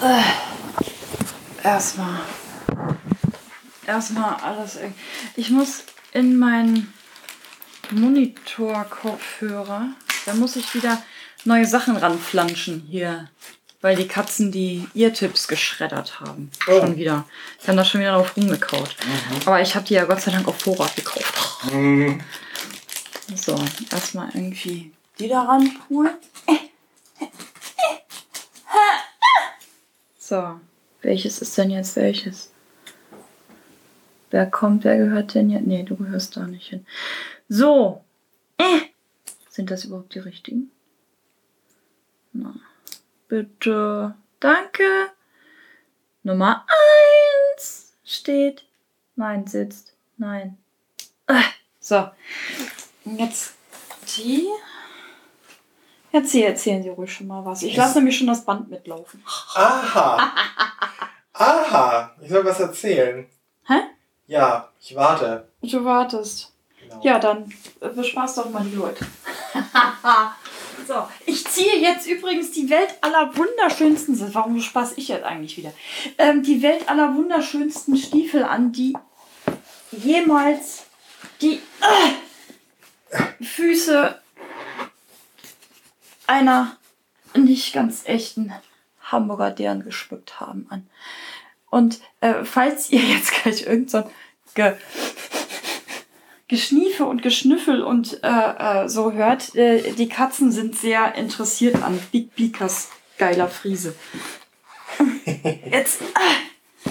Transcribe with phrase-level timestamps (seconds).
[0.00, 0.22] Äh,
[1.64, 2.20] erstmal.
[3.86, 4.78] Erstmal alles.
[5.36, 6.92] Ich muss in meinen
[7.90, 9.88] Monitor-Kopfhörer.
[10.26, 11.02] Da muss ich wieder
[11.44, 13.28] neue Sachen ranflanschen hier.
[13.80, 16.50] Weil die Katzen die Eartips geschreddert haben.
[16.66, 16.80] Oh.
[16.80, 17.24] Schon wieder.
[17.62, 18.96] Die haben da schon wieder drauf rumgekaut.
[19.46, 21.64] Aber ich habe die ja Gott sei Dank auf Vorrat gekauft.
[21.72, 22.20] Mhm.
[23.36, 23.56] So,
[23.90, 26.16] erstmal irgendwie die da ranholen.
[30.28, 30.60] So,
[31.00, 32.52] welches ist denn jetzt welches?
[34.30, 35.66] Wer kommt, wer gehört denn jetzt?
[35.66, 36.84] Nee, du gehörst da nicht hin.
[37.48, 38.04] So.
[38.58, 38.80] Äh.
[39.48, 40.70] Sind das überhaupt die richtigen?
[42.34, 42.54] Na,
[43.28, 44.16] bitte.
[44.38, 44.82] Danke.
[46.24, 46.66] Nummer
[47.56, 48.66] eins steht.
[49.16, 49.94] Nein, sitzt.
[50.18, 50.58] Nein.
[51.26, 51.40] Ah,
[51.80, 52.10] So.
[53.06, 53.54] Jetzt
[54.14, 54.46] die.
[56.12, 57.62] Jetzt Sie erzählen Sie ruhig schon mal was.
[57.62, 59.22] Ich lasse nämlich schon das Band mitlaufen.
[59.54, 60.32] Aha.
[61.34, 62.14] Aha.
[62.20, 63.26] Ich soll was erzählen.
[63.66, 63.80] Hä?
[64.26, 65.48] Ja, ich warte.
[65.62, 66.52] Du wartest.
[66.80, 67.00] Genau.
[67.02, 69.06] Ja, dann äh, bespaß doch mal die Leute.
[70.86, 75.72] so, ich ziehe jetzt übrigens die Welt aller wunderschönsten, warum bespaß ich jetzt eigentlich wieder?
[76.16, 78.96] Ähm, die Welt aller wunderschönsten Stiefel an, die
[79.92, 80.84] jemals
[81.40, 81.60] die
[83.10, 84.20] äh, Füße
[86.28, 86.76] einer
[87.34, 88.52] nicht ganz echten
[89.00, 90.86] Hamburger Deren geschmückt haben an.
[91.70, 94.10] Und äh, falls ihr jetzt gleich irgend so ein
[94.54, 94.74] Ge
[96.48, 102.00] Geschniefe und Geschnüffel und äh, äh, so hört, äh, die Katzen sind sehr interessiert an
[102.10, 103.94] Big Beakers geiler Friese.
[105.70, 106.86] Jetzt, äh,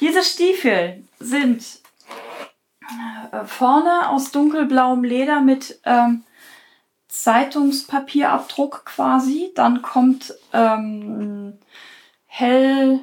[0.00, 1.62] diese Stiefel sind
[3.30, 6.24] äh, vorne aus dunkelblauem Leder mit ähm,
[7.22, 9.52] Zeitungspapierabdruck quasi.
[9.54, 11.58] Dann kommt ähm,
[12.26, 13.00] hell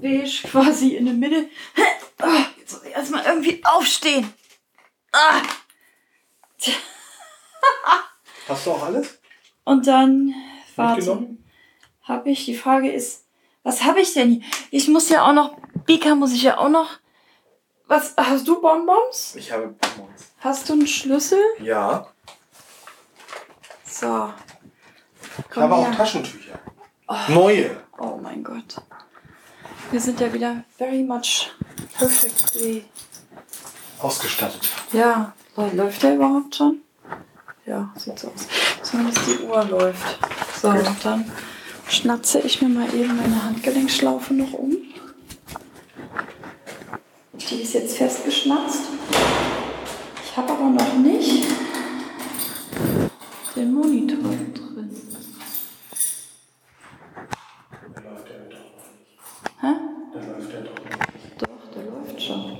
[0.00, 1.48] beige quasi in der Mitte.
[2.58, 4.32] Jetzt muss ich erstmal irgendwie aufstehen.
[5.12, 5.42] Ah.
[8.48, 9.18] Hast du auch alles
[9.64, 10.34] Und dann,
[10.76, 11.36] warte,
[12.02, 13.26] habe ich, die Frage ist,
[13.62, 14.42] was habe ich denn hier?
[14.70, 15.56] Ich muss ja auch noch,
[15.86, 16.98] Bika muss ich ja auch noch,
[17.86, 19.34] was, hast du Bonbons?
[19.36, 20.32] Ich habe Bonbons.
[20.38, 21.40] Hast du einen Schlüssel?
[21.60, 22.08] Ja.
[24.00, 24.32] So.
[25.50, 25.96] Ich habe auch her.
[25.96, 26.58] Taschentücher.
[27.28, 27.76] Neue.
[27.98, 28.76] Oh mein Gott.
[29.90, 31.50] Wir sind ja wieder very much
[31.96, 32.84] perfectly.
[33.98, 34.68] Ausgestattet.
[34.92, 36.80] Ja, läuft der überhaupt schon?
[37.66, 38.46] Ja, sieht so aus.
[38.82, 40.18] Zumindest die Uhr läuft.
[40.60, 40.86] So, Gut.
[41.02, 41.30] dann
[41.88, 44.76] schnatze ich mir mal eben meine Handgelenkschlaufe noch um.
[47.32, 48.82] Die ist jetzt festgeschnatzt.
[50.24, 51.44] Ich habe aber noch nicht
[53.58, 54.90] den Monitor drin.
[57.94, 59.60] Der läuft ja doch noch nicht.
[59.60, 59.72] Hä?
[60.14, 61.42] Der läuft doch noch nicht.
[61.42, 62.58] Doch, der läuft schon.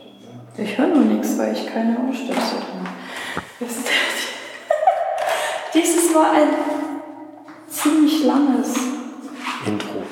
[0.57, 2.89] Ich höre nur nichts, weil ich keine Ausstöße habe.
[3.61, 3.85] Das-
[5.75, 6.49] Dies ist nur ein
[7.69, 8.75] ziemlich langes.
[9.67, 10.03] Intro.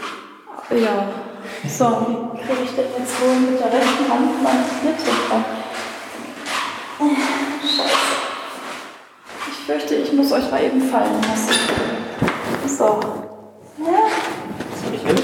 [0.71, 1.09] Ja.
[1.69, 5.45] So, wie kriege ich denn jetzt wohl mit der rechten Hand mein Mitte dran?
[9.67, 11.55] Fürchte, ich muss euch mal eben fallen lassen.
[12.69, 13.01] So.
[13.79, 14.07] Ja.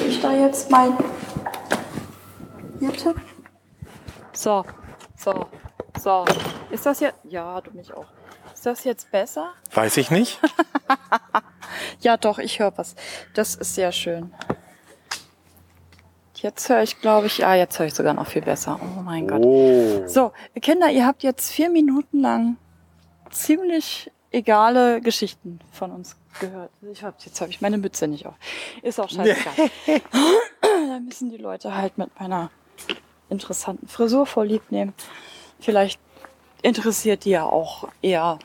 [0.08, 0.94] Ich da jetzt mein
[2.81, 3.14] Mitte?
[4.32, 4.64] So,
[5.16, 5.47] so,
[5.97, 6.25] so.
[6.70, 7.19] Ist das jetzt.
[7.22, 8.06] Ja, du mich auch.
[8.52, 9.52] Ist das jetzt besser?
[9.72, 10.41] Weiß ich nicht.
[12.00, 12.97] Ja, doch, ich höre was.
[13.34, 14.34] Das ist sehr schön.
[16.34, 18.78] Jetzt höre ich, glaube ich, ja, jetzt höre ich sogar noch viel besser.
[18.82, 19.41] Oh mein Gott.
[19.42, 20.02] Oh.
[20.06, 22.56] So, Kinder, ihr habt jetzt vier Minuten lang
[23.31, 26.70] ziemlich egale Geschichten von uns gehört.
[26.91, 28.34] Ich hab, jetzt habe ich meine Mütze nicht auf.
[28.82, 29.70] Ist auch scheißegal.
[30.60, 32.50] da müssen die Leute halt mit meiner
[33.28, 34.94] interessanten Frisur vorlieb nehmen.
[35.60, 36.00] Vielleicht
[36.62, 38.38] interessiert die ja auch eher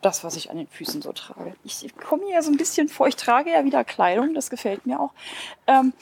[0.00, 1.54] das, was ich an den Füßen so trage.
[1.64, 5.00] Ich komme hier so ein bisschen vor, ich trage ja wieder Kleidung, das gefällt mir
[5.00, 5.12] auch.
[5.66, 5.94] Ähm,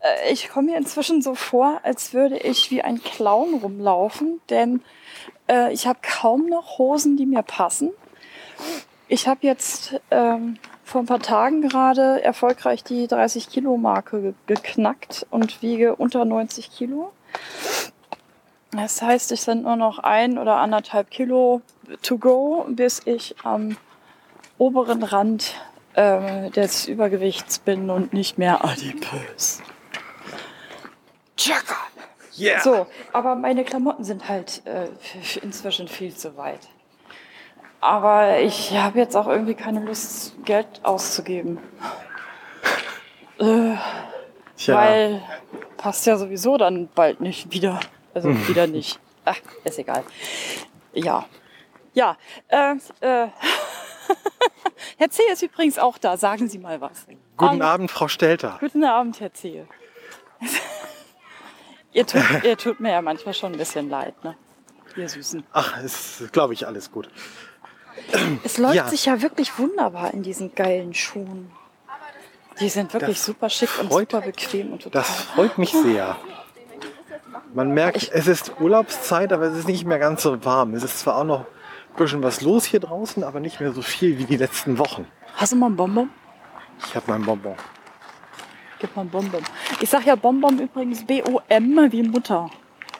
[0.00, 4.82] äh, ich komme mir inzwischen so vor, als würde ich wie ein Clown rumlaufen, denn
[5.48, 7.90] äh, ich habe kaum noch Hosen, die mir passen.
[9.08, 14.34] Ich habe jetzt ähm, vor ein paar Tagen gerade erfolgreich die 30 Kilo Marke ge
[14.46, 17.12] geknackt und wiege unter 90 Kilo.
[18.72, 21.62] Das heißt, es sind nur noch ein oder anderthalb Kilo
[22.02, 23.76] to go, bis ich am
[24.58, 25.54] oberen Rand
[25.94, 29.60] äh, des Übergewichts bin und nicht mehr adipös.
[31.36, 31.76] Tschakka.
[32.38, 32.60] Yeah.
[32.62, 34.88] So, aber meine Klamotten sind halt äh,
[35.42, 36.68] inzwischen viel zu weit.
[37.80, 41.58] Aber ich habe jetzt auch irgendwie keine Lust, Geld auszugeben.
[43.38, 43.74] Äh,
[44.54, 45.22] Tja, Weil
[45.78, 47.80] passt ja sowieso dann bald nicht wieder.
[48.12, 49.00] Also wieder nicht.
[49.24, 50.04] Ach, ist egal.
[50.92, 51.24] Ja.
[51.94, 52.18] Ja.
[52.48, 53.28] Äh, äh.
[54.98, 56.18] Herr Zehe ist übrigens auch da.
[56.18, 57.06] Sagen Sie mal was.
[57.38, 58.58] guten Ähm, Abend, Frau Stelter.
[58.60, 59.66] Guten Abend, Herr Zehe.
[61.94, 64.36] ihr, tut, ihr tut mir ja manchmal schon ein bisschen leid, ne?
[64.96, 65.44] Ihr Süßen.
[65.54, 67.08] Ach, ist, glaube ich, alles gut.
[68.44, 68.88] Es läuft Ja.
[68.88, 71.50] sich ja wirklich wunderbar in diesen geilen Schuhen.
[72.60, 75.02] Die sind wirklich Das super schick und freut- super bequem und total.
[75.02, 76.16] Das freut mich sehr.
[77.54, 80.74] Man merkt, Ich- es ist Urlaubszeit, aber es ist nicht mehr ganz so warm.
[80.74, 83.82] Es ist zwar auch noch ein bisschen was los hier draußen, aber nicht mehr so
[83.82, 85.06] viel wie die letzten Wochen.
[85.36, 86.10] Hast du mal ein Bonbon?
[86.86, 87.54] Ich habe mein Bonbon.
[88.78, 89.42] Gib mal ein Bonbon.
[89.80, 92.50] Ich sag ja Bonbon übrigens B-O-M wie Mutter.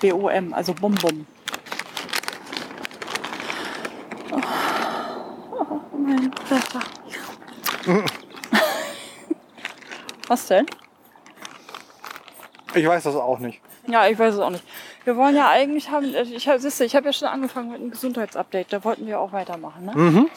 [0.00, 1.26] B-O-M, also Bonbon.
[4.32, 4.40] Oh
[6.10, 6.80] mein Pfeffer.
[10.28, 10.66] Was denn?
[12.74, 13.60] Ich weiß das auch nicht.
[13.86, 14.64] Ja, ich weiß es auch nicht.
[15.04, 17.90] Wir wollen ja eigentlich haben, ich habe, siehste, ich habe ja schon angefangen mit einem
[17.90, 19.92] Gesundheitsupdate, da wollten wir auch weitermachen, ne?
[19.94, 20.30] Mhm.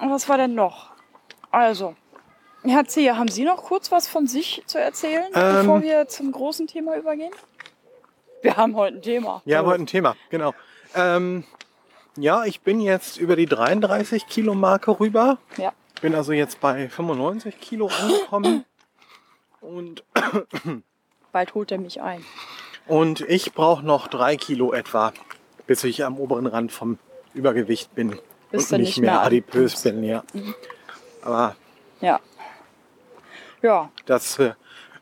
[0.00, 0.90] Und was war denn noch?
[1.50, 1.96] Also,
[2.62, 5.56] Herr Zehe, haben Sie noch kurz was von sich zu erzählen, Ähm.
[5.56, 7.32] bevor wir zum großen Thema übergehen?
[8.42, 9.42] Wir haben heute ein Thema.
[9.44, 10.54] Wir haben heute ein Thema, genau.
[10.94, 11.44] Ähm,
[12.20, 15.38] ja, ich bin jetzt über die 33 Kilo Marke rüber.
[15.56, 15.72] Ja.
[16.00, 18.64] Bin also jetzt bei 95 Kilo angekommen.
[19.60, 20.04] Und,
[21.32, 22.24] Bald holt er mich ein.
[22.86, 25.12] und ich brauche noch drei Kilo etwa,
[25.66, 26.98] bis ich am oberen Rand vom
[27.34, 28.18] Übergewicht bin.
[28.50, 30.22] Bis und nicht nicht mehr mehr adipös bin, ja.
[31.22, 31.56] Aber
[32.00, 32.20] Ja.
[33.60, 34.52] Ja, das äh,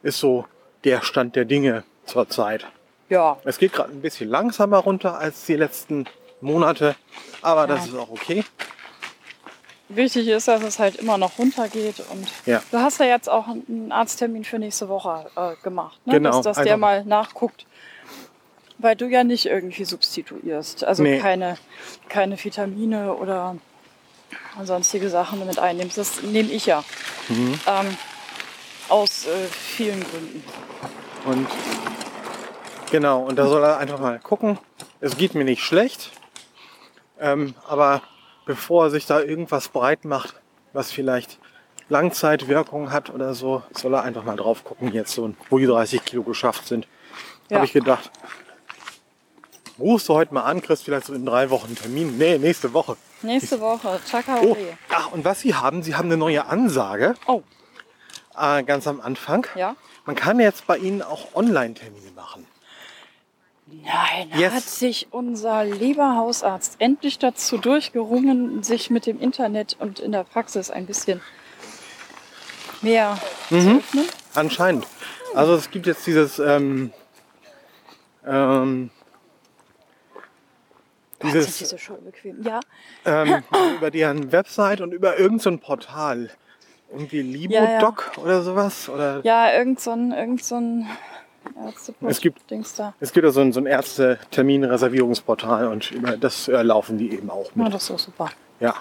[0.02, 0.46] ist so
[0.84, 2.66] der Stand der Dinge zurzeit.
[3.10, 3.36] ja.
[3.44, 6.06] Es geht gerade ein bisschen langsamer runter als die letzten
[6.40, 6.96] Monate,
[7.42, 7.92] aber das Ja.
[7.92, 8.44] ist auch okay.
[9.88, 12.00] Wichtig ist, dass es halt immer noch runtergeht.
[12.10, 12.60] Und Ja.
[12.72, 15.98] du hast ja jetzt auch einen Arzttermin für nächste Woche äh, gemacht.
[16.06, 16.14] Ne?
[16.14, 17.66] Genau, Dass, dass also- der mal nachguckt.
[18.78, 20.84] Weil du ja nicht irgendwie substituierst.
[20.84, 21.18] Also Nee.
[21.20, 21.56] keine,
[22.10, 23.56] keine Vitamine oder
[24.64, 25.96] sonstige Sachen mit einnimmst.
[25.96, 26.84] Das nehme ich ja.
[27.28, 27.58] Mhm.
[27.66, 27.96] Ähm,
[28.88, 30.44] aus äh, vielen Gründen.
[31.24, 31.48] Und
[32.90, 34.58] genau, und da soll er einfach mal gucken.
[35.00, 36.10] Es geht mir nicht schlecht,
[37.20, 38.02] ähm, aber
[38.44, 40.34] bevor er sich da irgendwas breit macht,
[40.72, 41.38] was vielleicht
[41.88, 46.04] Langzeitwirkung hat oder so, soll er einfach mal drauf gucken, jetzt so, wo die 30
[46.04, 46.86] Kilo geschafft sind.
[47.48, 47.56] Ja.
[47.56, 48.10] Habe ich gedacht,
[49.78, 52.18] rufst du heute mal an, kriegst vielleicht so in drei Wochen einen Termin.
[52.18, 52.96] Nee, nächste Woche.
[53.22, 54.00] Nächste Woche.
[54.08, 54.56] Chaka Oh,
[54.90, 57.42] ach, und was Sie haben, Sie haben eine neue Ansage Oh,
[58.38, 59.46] äh, ganz am Anfang.
[59.54, 59.76] ja.
[60.04, 62.46] Man kann jetzt bei Ihnen auch Online-Termine machen.
[63.68, 64.54] Nein, Yes.
[64.54, 70.22] hat sich unser lieber Hausarzt endlich dazu durchgerungen, sich mit dem Internet und in der
[70.22, 71.20] Praxis ein bisschen
[72.80, 73.18] mehr
[73.50, 73.58] Mhm.
[73.60, 74.04] zu öffnen?
[74.34, 74.86] Anscheinend.
[75.34, 76.92] Also es gibt jetzt dieses ähm,
[78.24, 78.90] ähm,
[81.22, 82.42] dieses so schön bequem.
[82.44, 82.60] Ja,
[83.04, 83.42] ähm,
[83.76, 86.30] über deren Website und über irgendein so ein Portal.
[86.92, 87.78] Irgendwie Ja, ja.
[87.80, 88.88] Libodoc oder sowas.
[88.88, 90.86] Oder ja, irgend so irgend so ein
[92.06, 92.40] Es gibt-
[93.00, 97.72] es gibt ja so ein, Ärzte-Terminreservierungsportal und über das äh, laufen die eben auch mit.
[97.72, 98.30] das ist doch super.
[98.60, 98.74] Ja.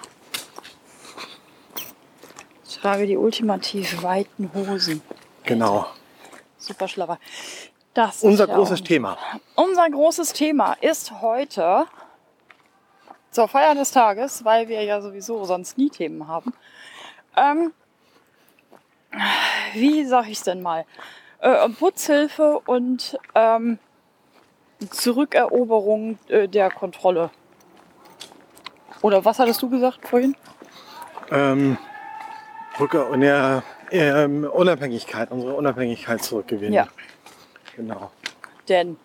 [2.68, 5.02] Ich trage die ultimativ weiten Hosen.
[5.44, 5.86] Genau.
[6.58, 7.18] Super schlapper.
[7.94, 9.16] Das Unser großes auch- Thema.
[9.54, 11.86] Unser großes Thema ist heute
[13.30, 16.52] zur Feier des Tages, weil wir ja sowieso sonst nie Themen haben.
[17.36, 17.72] Ähm,
[19.74, 20.84] wie sag ich es denn mal?
[21.40, 23.78] Äh, Putzhilfe und ähm,
[24.90, 27.30] Zurückeroberung äh, der Kontrolle.
[29.02, 30.34] Oder was hattest du gesagt vorhin?
[31.30, 31.76] Ähm,
[32.80, 36.72] Rücke und der ähm, Unabhängigkeit, unsere Unabhängigkeit zurückgewinnen.
[36.72, 36.88] Ja.
[37.76, 38.10] Genau.
[38.68, 38.96] Denn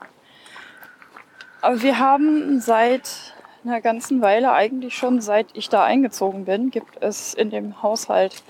[1.61, 7.01] aber wir haben seit einer ganzen Weile, eigentlich schon seit ich da eingezogen bin, gibt
[7.01, 8.43] es in dem Haushalt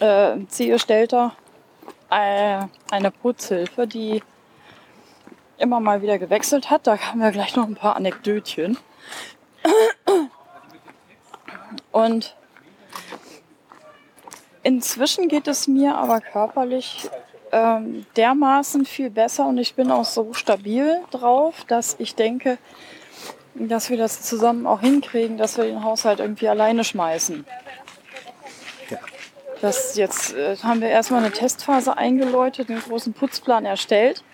[0.00, 1.41] äh, Ziegestelter äh,
[2.12, 4.22] eine Putzhilfe, die
[5.58, 6.86] immer mal wieder gewechselt hat.
[6.86, 8.76] Da haben wir gleich noch ein paar Anekdötchen.
[11.92, 12.36] Und
[14.62, 17.08] inzwischen geht es mir aber körperlich
[17.52, 22.58] ähm, dermaßen viel besser und ich bin auch so stabil drauf, dass ich denke,
[23.54, 27.44] dass wir das zusammen auch hinkriegen, dass wir den Haushalt irgendwie alleine schmeißen.
[29.62, 34.24] Das jetzt äh, haben wir erstmal eine Testphase eingeläutet, einen großen Putzplan erstellt.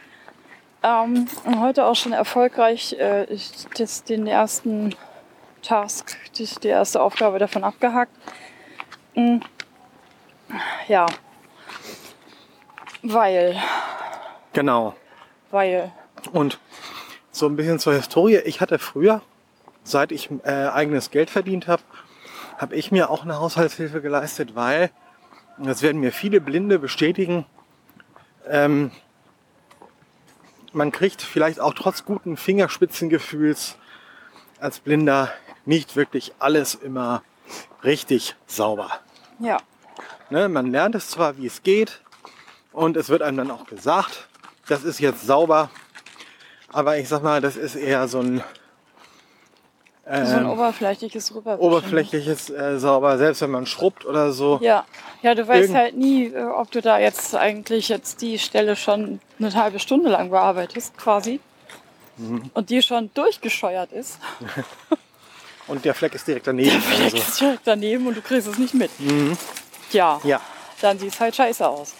[0.82, 4.94] Ähm, und heute auch schon erfolgreich äh, ich- das, den ersten
[5.62, 8.12] Task, die, die erste Aufgabe davon abgehakt.
[9.14, 9.38] Mm.
[10.88, 11.04] Ja.
[13.02, 13.56] Weil,
[14.54, 14.94] Genau.
[15.50, 15.92] weil.
[16.32, 16.58] Und
[17.32, 18.36] so ein bisschen zur Historie.
[18.44, 19.20] Ich hatte früher,
[19.84, 21.82] seit ich äh, eigenes Geld verdient habe,
[22.56, 24.90] habe ich mir auch eine Haushaltshilfe geleistet, weil,
[25.66, 27.44] das werden mir viele Blinde bestätigen,
[28.48, 28.90] ähm,
[30.72, 33.76] man kriegt vielleicht auch trotz guten Fingerspitzengefühls
[34.60, 35.32] als Blinder
[35.64, 37.22] nicht wirklich alles immer
[37.84, 38.90] richtig sauber.
[39.38, 39.58] Ja.
[40.30, 42.00] Ne, man lernt es zwar, wie es geht,
[42.72, 44.28] und es wird einem dann auch gesagt,
[44.68, 45.70] das ist jetzt sauber,
[46.70, 48.42] aber ich sag mal, das ist eher so ein
[50.10, 51.66] So ein ähm, oberflächliches Rüberwischen.
[51.68, 54.58] oberflächliches äh, sauber, selbst wenn man schrubbt oder so.
[54.62, 54.86] Ja.
[55.22, 58.74] Ja, du weißt Irgend- halt nie, äh, ob du da jetzt eigentlich jetzt die Stelle
[58.76, 61.40] schon eine halbe Stunde lang bearbeitest, quasi.
[62.16, 62.50] Mhm.
[62.54, 64.18] Und die schon durchgescheuert ist.
[65.66, 66.70] Und der Fleck ist direkt daneben.
[66.70, 67.16] Der Fleck Also.
[67.18, 68.90] ist direkt daneben und du kriegst es nicht mit.
[69.92, 70.40] Ja, Ja.
[70.80, 71.94] dann sieht es halt scheiße aus.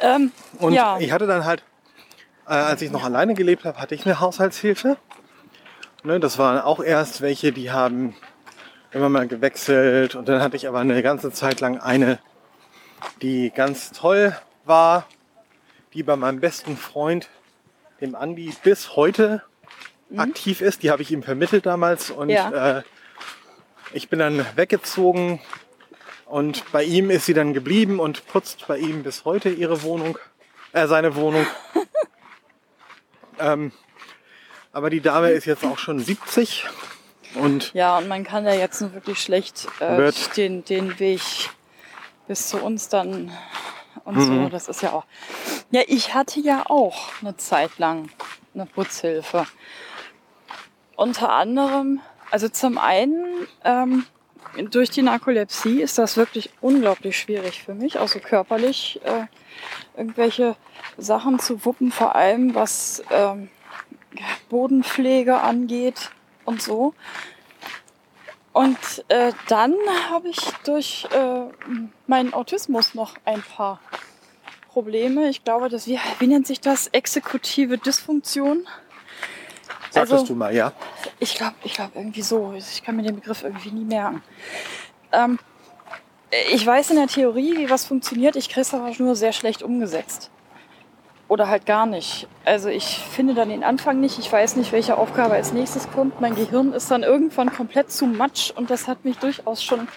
[0.00, 1.64] Ähm, Und ja, ich hatte dann halt,
[2.46, 4.96] äh, als ich noch alleine gelebt habe, hatte ich eine Haushaltshilfe.
[6.04, 8.14] Ne, das waren auch erst welche, die haben
[8.92, 10.14] immer mal gewechselt.
[10.14, 12.18] Und dann hatte ich aber eine ganze Zeit lang eine,
[13.20, 15.06] die ganz toll war,
[15.94, 17.28] die bei meinem besten Freund,
[18.00, 19.42] dem Andi, bis heute
[20.16, 20.82] aktiv ist.
[20.82, 22.10] Die habe ich ihm vermittelt damals.
[22.10, 22.34] Und Mhm.
[22.34, 22.78] Ja.
[22.78, 22.82] äh,
[23.92, 25.40] ich bin dann weggezogen.
[26.26, 30.18] Und bei ihm ist sie dann geblieben und putzt bei ihm bis heute ihre Wohnung,
[30.72, 31.46] äh, seine Wohnung.
[33.38, 33.72] ähm,
[34.72, 36.66] aber die Dame ist jetzt auch schon 70
[37.34, 41.20] und ja, und man kann da jetzt nur wirklich schlecht äh, den, den Weg
[42.26, 43.30] bis zu uns dann
[44.04, 44.44] und Mhm.
[44.44, 44.48] so.
[44.48, 45.04] Das ist ja auch.
[45.70, 48.08] Ja, ich hatte ja auch eine Zeit lang
[48.54, 49.46] eine Putzhilfe.
[50.96, 54.04] Unter anderem, also zum einen ähm,
[54.70, 59.26] durch die Narkolepsie ist das wirklich unglaublich schwierig für mich, auch so körperlich äh,
[59.96, 60.56] irgendwelche
[60.96, 63.50] Sachen zu wuppen, vor allem was ähm,
[64.48, 66.10] Bodenpflege angeht
[66.44, 66.94] und so.
[68.52, 69.74] Und äh, dann
[70.10, 71.40] habe ich durch äh,
[72.06, 73.80] meinen Autismus noch ein paar
[74.72, 75.28] Probleme.
[75.28, 76.88] Ich glaube, dass wie, wie nennt sich das?
[76.88, 78.66] Exekutive Dysfunktion.
[79.90, 80.72] sagtest Also- du mal, ja.
[81.20, 82.52] Ich glaube, ich glaube irgendwie so.
[82.56, 84.22] Ich kann mir den Begriff irgendwie nie merken.
[85.12, 85.38] Ähm,
[86.52, 88.36] ich weiß in der Theorie, wie was funktioniert.
[88.36, 90.30] Ich kriege es aber nur sehr schlecht umgesetzt.
[91.28, 92.26] Oder halt gar nicht.
[92.44, 94.18] Also ich finde dann den Anfang nicht.
[94.18, 96.20] Ich weiß nicht, welche Aufgabe als nächstes kommt.
[96.22, 99.88] Mein Gehirn ist dann irgendwann komplett zu matsch und das hat mich durchaus schon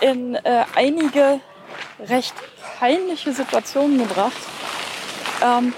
[0.00, 1.40] in äh, einige
[2.00, 2.34] recht
[2.78, 4.32] peinliche Situationen gebracht.
[5.44, 5.74] Ähm,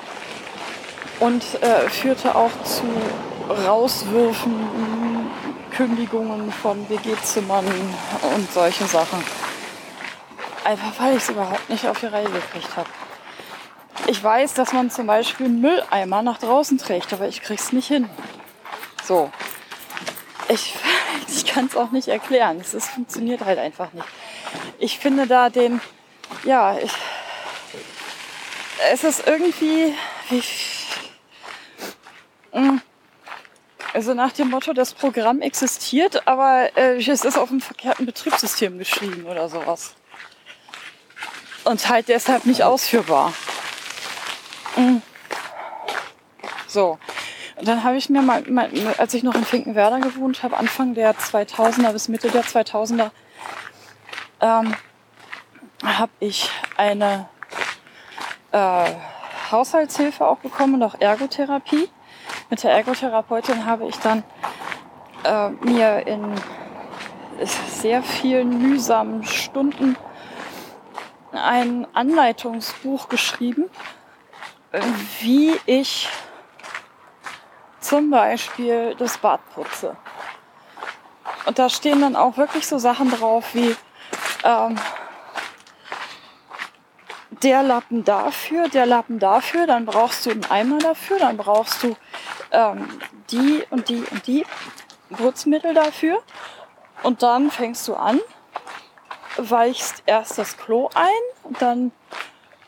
[1.21, 2.85] und äh, führte auch zu
[3.67, 4.55] Rauswürfen,
[5.71, 7.67] Kündigungen von WG-Zimmern
[8.35, 9.23] und solche Sachen.
[10.65, 12.89] Einfach weil ich es überhaupt nicht auf die Reihe gekriegt habe.
[14.07, 17.89] Ich weiß, dass man zum Beispiel einen Mülleimer nach draußen trägt, aber ich krieg's nicht
[17.89, 18.09] hin.
[19.05, 19.31] So.
[20.49, 20.75] Ich,
[21.29, 22.61] ich kann es auch nicht erklären.
[22.61, 24.07] Es ist, funktioniert halt einfach nicht.
[24.79, 25.81] Ich finde da den,
[26.45, 26.93] ja, ich,
[28.93, 29.95] es ist irgendwie,
[30.29, 30.43] wie,
[32.55, 32.79] Mm.
[33.93, 38.79] also nach dem Motto, das Programm existiert, aber äh, es ist auf dem verkehrten Betriebssystem
[38.79, 39.95] geschrieben oder sowas.
[41.65, 43.33] Und halt deshalb nicht ausführbar.
[46.67, 46.99] So.
[47.57, 50.95] Und dann habe ich mir mal, mal, als ich noch in Finkenwerder gewohnt habe, Anfang
[50.95, 53.11] der 2000er bis Mitte der 2000er,
[54.41, 54.75] ähm,
[55.85, 57.29] habe ich eine
[58.51, 58.91] äh,
[59.51, 61.89] Haushaltshilfe auch bekommen und auch Ergotherapie.
[62.51, 64.25] Mit der Ergotherapeutin habe ich dann
[65.25, 66.35] äh, mir in
[67.45, 69.97] sehr vielen mühsamen Stunden
[71.33, 73.71] ein Anleitungsbuch geschrieben,
[75.21, 76.09] wie ich
[77.81, 79.97] zum Beispiel das Bad putze.
[81.47, 83.77] Und da stehen dann auch wirklich so Sachen drauf wie
[84.43, 84.77] ähm,
[87.43, 91.97] der Lappen dafür, der Lappen dafür, dann brauchst du einen Eimer dafür, dann brauchst du
[92.51, 92.89] ähm,
[93.31, 94.47] die und die und die
[95.11, 96.23] Putzmittel dafür.
[97.03, 98.19] Und dann fängst du an,
[99.37, 101.11] weichst erst das Klo ein
[101.43, 101.93] und dann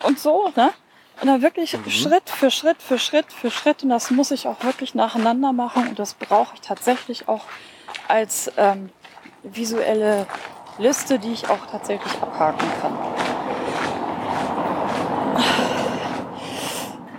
[0.03, 0.75] und so, ne?
[1.20, 3.82] Und dann wirklich Schritt für Schritt für Schritt für Schritt.
[3.82, 5.88] Und das muss ich auch wirklich nacheinander machen.
[5.88, 7.44] Und das brauche ich tatsächlich auch
[8.08, 8.90] als ähm,
[9.42, 10.26] visuelle
[10.78, 12.99] Liste, die ich auch tatsächlich abhaken kann.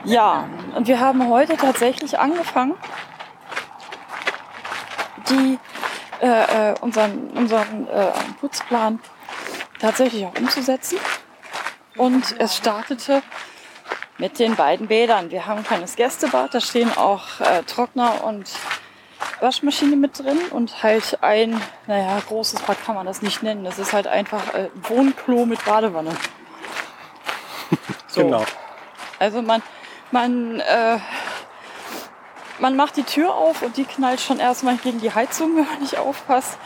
[0.06, 2.76] Ja, und wir haben heute tatsächlich angefangen,
[5.30, 5.60] die
[6.22, 9.00] äh, äh, unseren, unseren äh, Putzplan
[9.80, 10.98] tatsächlich auch umzusetzen.
[11.98, 13.22] Und es startete
[14.18, 15.32] mit den beiden Bädern.
[15.32, 18.50] Wir haben ein kleines Gästebad, da stehen auch äh, Trockner und
[19.40, 23.64] Waschmaschine mit drin und halt ein, naja, großes Bad kann man das nicht nennen.
[23.64, 26.12] Das ist halt einfach äh, Wohnklo mit Badewanne.
[28.10, 28.24] So.
[28.24, 28.46] Genau.
[29.20, 29.62] Also man,
[30.12, 30.98] man, äh,
[32.60, 35.82] man macht die Tür auf und die knallt schon erstmal gegen die Heizung, wenn man
[35.82, 36.58] nicht aufpasst.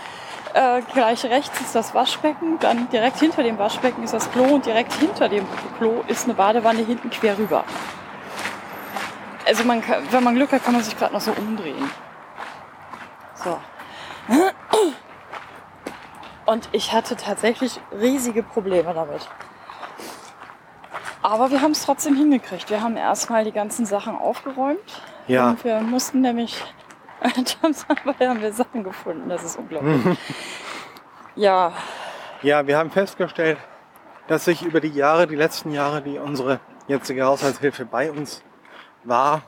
[0.53, 4.65] Äh, gleich rechts ist das Waschbecken, dann direkt hinter dem Waschbecken ist das Klo und
[4.65, 5.46] direkt hinter dem
[5.77, 7.63] Klo ist eine Badewanne hinten quer rüber.
[9.46, 11.89] Also man kann, wenn man Glück hat, kann man sich gerade noch so umdrehen.
[13.36, 13.58] So.
[16.46, 19.27] Und ich hatte tatsächlich riesige Probleme damit.
[21.22, 22.70] Aber wir haben es trotzdem hingekriegt.
[22.70, 25.01] Wir haben erstmal die ganzen Sachen aufgeräumt.
[25.27, 25.51] Ja.
[25.51, 26.62] Und wir mussten nämlich,
[27.22, 29.29] dabei haben wir Sachen gefunden.
[29.29, 30.17] Das ist unglaublich.
[31.41, 31.74] ja.
[32.43, 33.57] Ja, wir haben festgestellt,
[34.27, 38.43] dass sich über die Jahre, die letzten Jahre, die unsere jetzige Haushaltshilfe bei uns
[39.03, 39.41] war,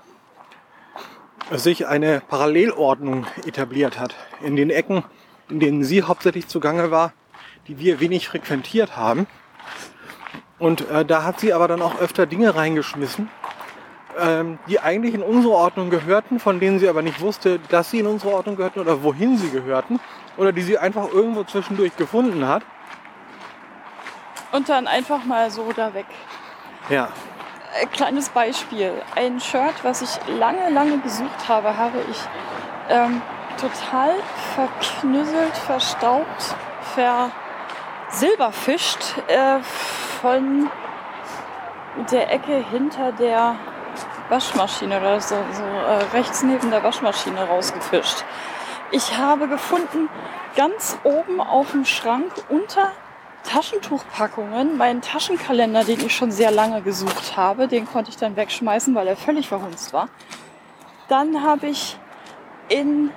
[1.52, 4.16] sich eine Parallelordnung etabliert hat.
[4.42, 5.04] In den Ecken,
[5.50, 7.14] in denen sie hauptsächlich zugange war,
[7.68, 9.28] die wir wenig frequentiert haben.
[10.58, 13.30] Und äh, da hat sie aber dann auch öfter Dinge reingeschmissen,
[14.20, 18.00] ähm, die eigentlich in unsere Ordnung gehörten, von denen sie aber nicht wusste, dass sie
[18.00, 20.00] in unsere Ordnung gehörten oder wohin sie gehörten.
[20.38, 22.64] Oder die sie einfach irgendwo zwischendurch gefunden hat.
[24.52, 26.06] Und dann einfach mal so da weg.
[26.90, 27.10] Ja.
[27.82, 28.94] Ein kleines Beispiel.
[29.16, 32.18] Ein Shirt, was ich lange, lange gesucht habe, habe ich
[32.90, 33.22] ähm,
[33.60, 34.16] total
[34.56, 36.56] verknüsselt, verstaubt,
[38.10, 39.60] versilberfischt äh,
[40.22, 40.70] von
[42.12, 43.56] der Ecke hinter der
[44.30, 48.24] Waschmaschine oder so, so äh, rechts neben der Waschmaschine rausgefischt.
[48.96, 50.08] Ich habe gefunden,
[50.56, 52.92] ganz oben auf dem Schrank unter
[53.44, 58.94] Taschentuchpackungen, meinen Taschenkalender, den ich schon sehr lange gesucht habe, den konnte ich dann wegschmeißen,
[58.94, 60.10] weil er völlig verhunzt war.
[61.08, 61.98] Dann habe ich
[62.70, 63.10] in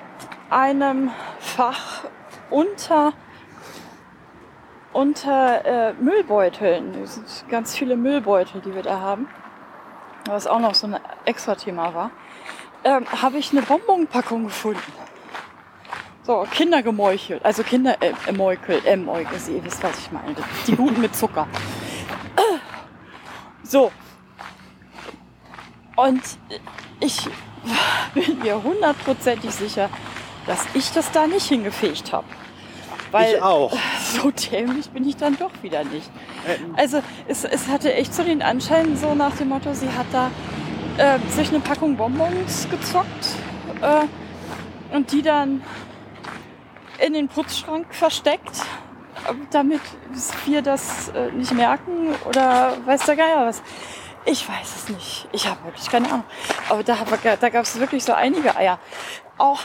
[0.48, 2.04] einem Fach
[2.48, 3.12] unter
[4.94, 9.28] unter äh, Müllbeuteln, es sind ganz viele Müllbeutel, die wir da haben,
[10.24, 12.10] was auch noch so ein extra Thema war,
[12.82, 15.05] ähm, habe ich eine Bonbonpackung gefunden.
[16.26, 17.44] So, Kinder gemeuchelt.
[17.44, 20.34] Also Kinder äh, Mäukel, äh, Mäukel, ihr wisst, was ich meine.
[20.66, 21.46] Die guten mit Zucker.
[23.62, 23.92] So.
[25.96, 26.22] Und
[27.00, 27.28] ich
[28.14, 29.88] bin mir hundertprozentig sicher,
[30.46, 32.26] dass ich das da nicht hingefegt habe.
[33.12, 33.72] Weil ich auch.
[34.00, 36.10] So dämlich bin ich dann doch wieder nicht.
[36.76, 40.30] Also es, es hatte echt so den Anschein, so nach dem Motto, sie hat da
[40.96, 43.36] äh, sich eine Packung Bonbons gezockt
[43.80, 45.62] äh, und die dann
[46.98, 48.62] in den Putzschrank versteckt,
[49.50, 49.80] damit
[50.44, 53.62] wir das äh, nicht merken oder weiß der Geier was.
[54.24, 55.28] Ich weiß es nicht.
[55.32, 56.24] Ich habe wirklich keine Ahnung.
[56.68, 56.96] Aber da,
[57.40, 58.78] da gab es wirklich so einige Eier.
[59.38, 59.62] Auch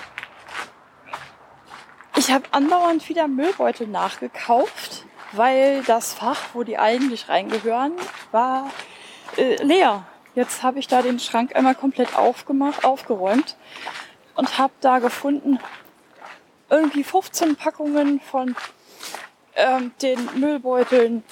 [2.17, 7.93] ich habe andauernd wieder Müllbeutel nachgekauft, weil das Fach, wo die eigentlich reingehören,
[8.31, 8.69] war
[9.37, 10.05] äh, leer.
[10.35, 13.55] Jetzt habe ich da den Schrank einmal komplett aufgemacht, aufgeräumt
[14.35, 15.59] und habe da gefunden
[16.71, 18.55] irgendwie 15 Packungen von
[19.55, 21.23] ähm, den Müllbeuteln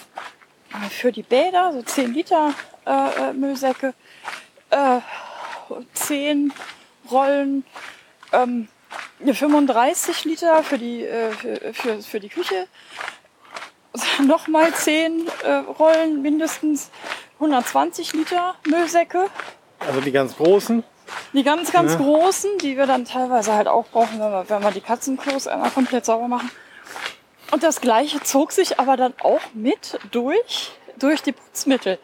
[0.91, 2.53] für die Bäder, so 10 Liter
[2.85, 3.93] äh, äh Müllsäcke,
[4.69, 4.99] äh,
[5.93, 6.53] 10
[7.09, 7.63] Rollen,
[8.33, 8.67] ähm,
[9.25, 12.67] 35 Liter für die, äh, für, für, für, die Küche,
[14.25, 16.91] nochmal 10 äh, Rollen, mindestens
[17.35, 19.27] 120 Liter Müllsäcke.
[19.79, 20.83] Also die ganz großen?
[21.33, 21.97] Die ganz, ganz ja.
[21.97, 25.71] großen, die wir dann teilweise halt auch brauchen, wenn wir, wenn wir die Katzenklos einmal
[25.71, 26.49] komplett sauber machen.
[27.51, 31.99] Und das gleiche zog sich aber dann auch mit durch, durch die Putzmittel.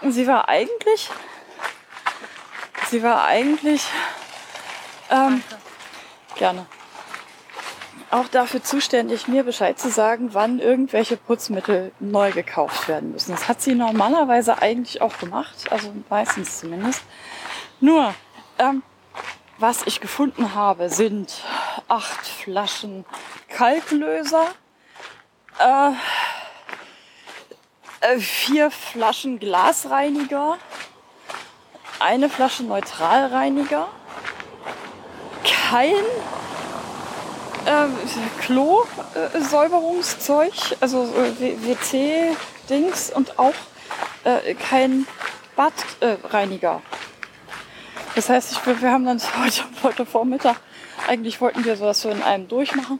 [0.00, 1.10] Und sie war eigentlich,
[2.90, 3.84] sie war eigentlich,
[5.10, 5.42] ähm,
[6.36, 6.66] gerne,
[8.10, 13.32] auch dafür zuständig, mir Bescheid zu sagen, wann irgendwelche Putzmittel neu gekauft werden müssen.
[13.32, 17.02] Das hat sie normalerweise eigentlich auch gemacht, also meistens zumindest.
[17.80, 18.12] Nur,
[18.58, 18.82] ähm,
[19.58, 21.44] was ich gefunden habe, sind
[21.86, 23.04] acht Flaschen
[23.48, 24.48] Kalklöser,
[25.60, 25.92] äh,
[28.00, 30.58] äh, vier Flaschen Glasreiniger,
[32.00, 33.86] eine Flasche Neutralreiniger,
[35.70, 35.94] kein
[37.64, 37.86] äh,
[38.40, 43.54] Klo-Säuberungszeug, also äh, WC-Dings und auch
[44.24, 45.06] äh, kein
[45.54, 46.82] Badreiniger.
[48.18, 50.56] Das heißt, ich, wir haben dann heute, heute Vormittag
[51.06, 52.98] Eigentlich wollten wir sowas so in einem durchmachen.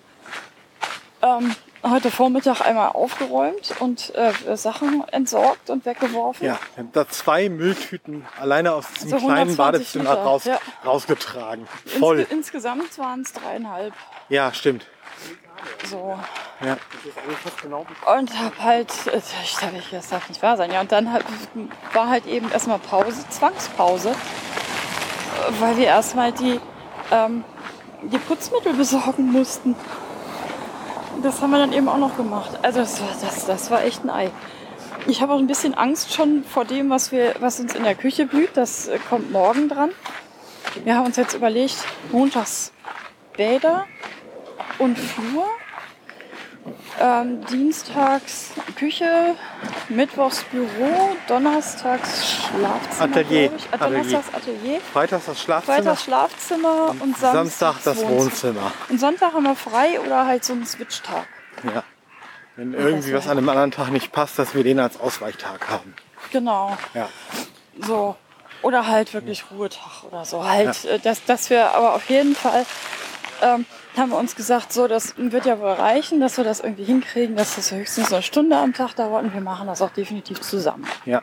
[1.22, 6.46] Ähm, heute Vormittag einmal aufgeräumt und äh, Sachen entsorgt und weggeworfen.
[6.46, 10.44] Ja, wir haben da zwei Mülltüten alleine aus diesem Also kleinen 120 Badezimmer Liter, raus,
[10.44, 10.60] ja.
[10.86, 11.66] rausgetragen.
[11.98, 12.20] Voll.
[12.20, 13.94] Insge insgesamt waren es dreieinhalb.
[14.28, 14.86] Ja, stimmt.
[15.90, 16.16] So.
[16.64, 16.76] Ja.
[18.14, 20.70] Und hab halt, äh, ich dachte, das darf nicht wahr sein.
[20.70, 21.24] Ja, und dann halt,
[21.92, 24.14] war halt eben erstmal Pause, Zwangspause,
[25.60, 26.60] weil wir erstmal die,
[27.10, 27.44] ähm,
[28.02, 29.74] die Putzmittel besorgen mussten.
[31.22, 32.50] Das haben wir dann eben auch noch gemacht.
[32.62, 34.30] Also das war, das, das war echt ein Ei.
[35.06, 37.94] Ich habe auch ein bisschen Angst schon vor dem, was, wir, was uns in der
[37.94, 38.50] Küche blüht.
[38.54, 39.90] Das äh, kommt morgen dran.
[40.84, 41.76] Wir haben uns jetzt überlegt,
[42.12, 42.72] montags
[43.36, 43.86] Bäder
[44.78, 45.46] und Flur,
[47.00, 49.34] ähm, dienstags Küche,
[49.88, 53.50] mittwochs Büro, donnerstags Schlafzimmer, Atelier.
[53.56, 53.72] ich.
[53.72, 58.72] Äh, donnerstags Atelier, Freitags das Schlafzimmer, freitags Schlafzimmer und Samstag, Samstag das Wohnzimmer.
[58.88, 61.26] Und Sonntag haben wir frei oder halt so einen Switch-Tag.
[61.64, 61.82] Ja.
[62.56, 65.94] Wenn irgendwie was an einem anderen Tag nicht passt, dass wir den als Ausweichtag haben.
[66.32, 66.76] Genau.
[66.92, 67.08] Ja.
[67.80, 68.16] So.
[68.62, 70.44] Oder halt wirklich Ruhetag oder so.
[70.44, 72.66] Halt, äh, dass, dass wir aber auf jeden Fall
[73.42, 76.84] ähm, haben wir uns gesagt, so, das wird ja wohl reichen, dass wir das irgendwie
[76.84, 80.40] hinkriegen, dass das höchstens eine Stunde am Tag dauert und wir machen das auch definitiv
[80.40, 80.86] zusammen.
[81.04, 81.22] Ja.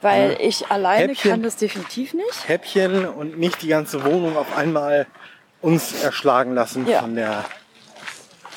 [0.00, 1.30] Weil ich alleine Häppchen.
[1.32, 2.48] kann das definitiv nicht.
[2.48, 5.06] Häppchen und nicht die ganze Wohnung auf einmal
[5.60, 7.00] uns erschlagen lassen Ja.
[7.00, 7.44] von der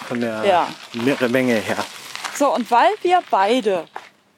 [0.07, 0.67] von der Ja.
[0.93, 1.77] Me- Menge her.
[2.35, 3.85] So, und weil wir beide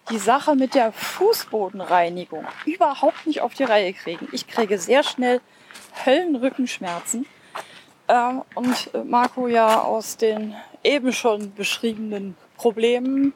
[0.10, 4.28] die Sache mit der Fußbodenreinigung überhaupt nicht auf die Reihe kriegen.
[4.32, 5.42] Ich kriege sehr schnell
[6.06, 7.26] Höllenrückenschmerzen.
[8.08, 13.34] Ähm, und Marco ja aus den eben schon beschriebenen Problemen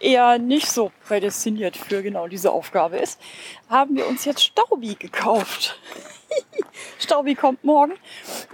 [0.00, 3.20] eher nicht so prädestiniert für genau diese Aufgabe ist,
[3.68, 5.80] haben wir uns jetzt Staubi gekauft.
[6.98, 7.94] Staubi kommt morgen.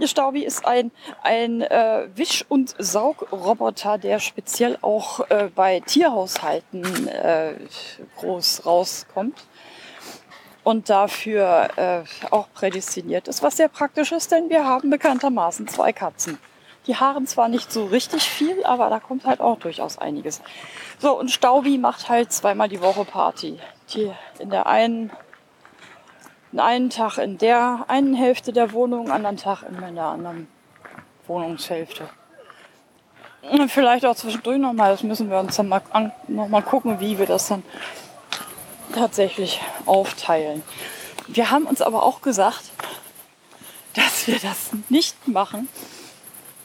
[0.04, 0.90] Staubi ist ein,
[1.22, 7.54] ein äh, Wisch- und Saugroboter, der speziell auch äh, bei Tierhaushalten äh,
[8.16, 9.44] groß rauskommt
[10.64, 15.92] und dafür äh, auch prädestiniert ist, was sehr praktisch ist, denn wir haben bekanntermaßen zwei
[15.92, 16.38] Katzen.
[16.86, 20.42] Die haaren zwar nicht so richtig viel, aber da kommt halt auch durchaus einiges.
[20.98, 23.58] So, und Staubi macht halt zweimal die Woche Party.
[23.94, 25.10] Die in der einen,
[26.52, 30.48] den einen Tag in der einen Hälfte der Wohnung, anderen Tag in der anderen
[31.26, 32.08] Wohnungshälfte.
[33.50, 37.00] Und Vielleicht auch zwischendurch nochmal, das müssen wir uns dann mal, an, noch mal gucken,
[37.00, 37.62] wie wir das dann
[38.94, 40.62] tatsächlich aufteilen.
[41.28, 42.70] Wir haben uns aber auch gesagt,
[43.94, 45.68] dass wir das nicht machen,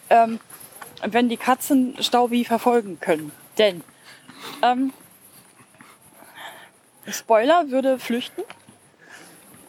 [0.10, 0.40] ähm,
[1.04, 3.32] wenn die Katzen Staubi verfolgen können.
[3.58, 3.84] Denn
[4.62, 4.94] ähm,
[7.08, 8.44] Spoiler würde flüchten,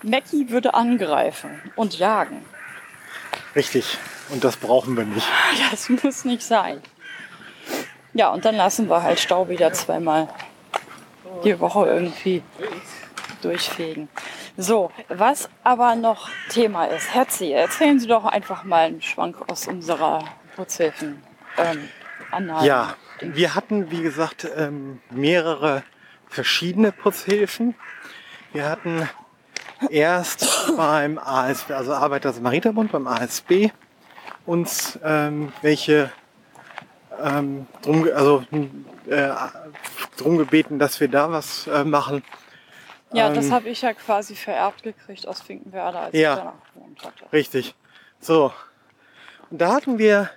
[0.03, 2.45] Mackie würde angreifen und jagen.
[3.55, 3.99] Richtig.
[4.31, 5.27] Und das brauchen wir nicht.
[5.71, 6.81] Das muss nicht sein.
[8.13, 10.29] Ja, und dann lassen wir halt Staubi da zweimal
[11.45, 12.43] die Woche irgendwie
[13.43, 14.09] durchfegen.
[14.57, 19.67] So, was aber noch Thema ist, Herzi, erzählen Sie doch einfach mal einen Schwank aus
[19.67, 20.25] unserer
[20.57, 21.23] Putzhilfen.
[21.57, 21.89] Ähm.
[22.63, 25.83] Ja, wir hatten, wie gesagt, ähm, mehrere
[26.29, 27.75] verschiedene Putzhilfen.
[28.53, 29.09] Wir hatten
[29.89, 33.71] erst beim ASB, also Arbeiter-Samariterbund, beim ASB,
[34.47, 36.13] uns ähm, welche
[37.23, 38.45] ähm, drum, also,
[39.09, 39.31] äh,
[40.21, 42.23] drum gebeten, dass wir da was äh, machen.
[43.13, 46.33] Ja, das Ähm, habe ich ja quasi vererbt gekriegt aus Finkenwerder, als Ja.
[46.35, 47.33] ich danach gewohnt hatte.
[47.33, 47.75] Richtig.
[48.21, 48.53] So.
[49.51, 50.31] Und da hatten wir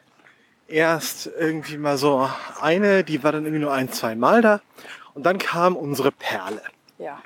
[0.68, 2.28] erst irgendwie mal so
[2.60, 4.62] eine, die war dann irgendwie nur ein, zwei Mal da.
[5.14, 6.62] Und dann kam unsere Perle.
[6.98, 7.22] Ja.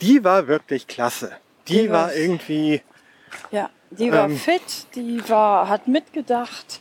[0.00, 1.32] Die war wirklich klasse.
[1.68, 2.80] Die, Die war- war irgendwie,
[3.50, 4.36] Ja, die war Ähm.
[4.38, 6.80] fit, die war, hat mitgedacht.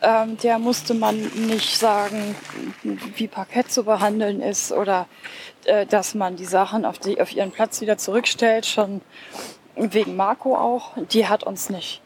[0.00, 2.36] Ähm, der musste man nicht sagen,
[3.16, 5.06] wie Parkett zu behandeln ist oder
[5.64, 9.00] äh, dass man die Sachen auf, die, auf ihren Platz wieder zurückstellt, schon
[9.74, 10.92] wegen Marco auch.
[11.12, 12.00] Die hat uns nicht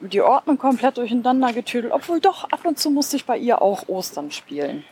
[0.00, 3.88] die Ordnung komplett durcheinander getüdelt, obwohl doch ab und zu musste ich bei ihr auch
[3.88, 4.84] Ostern spielen.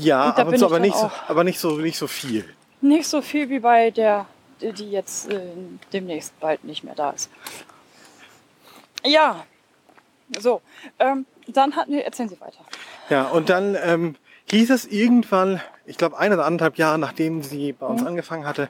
[0.00, 2.44] ja, ab und zu, aber nicht, so, aber nicht so, nicht so viel.
[2.80, 4.26] Nicht so viel wie bei der,
[4.60, 5.40] die die jetzt äh,
[5.92, 7.30] demnächst bald nicht mehr da ist.
[9.04, 9.44] Ja,
[10.40, 10.60] so.
[10.98, 12.64] Ähm, dann hatten wir, erzählen Sie weiter.
[13.10, 14.16] Ja, und dann ähm,
[14.50, 17.92] hieß es irgendwann, ich glaube ein oder anderthalb Jahre nachdem sie bei Mhm.
[17.92, 18.68] uns angefangen hatte,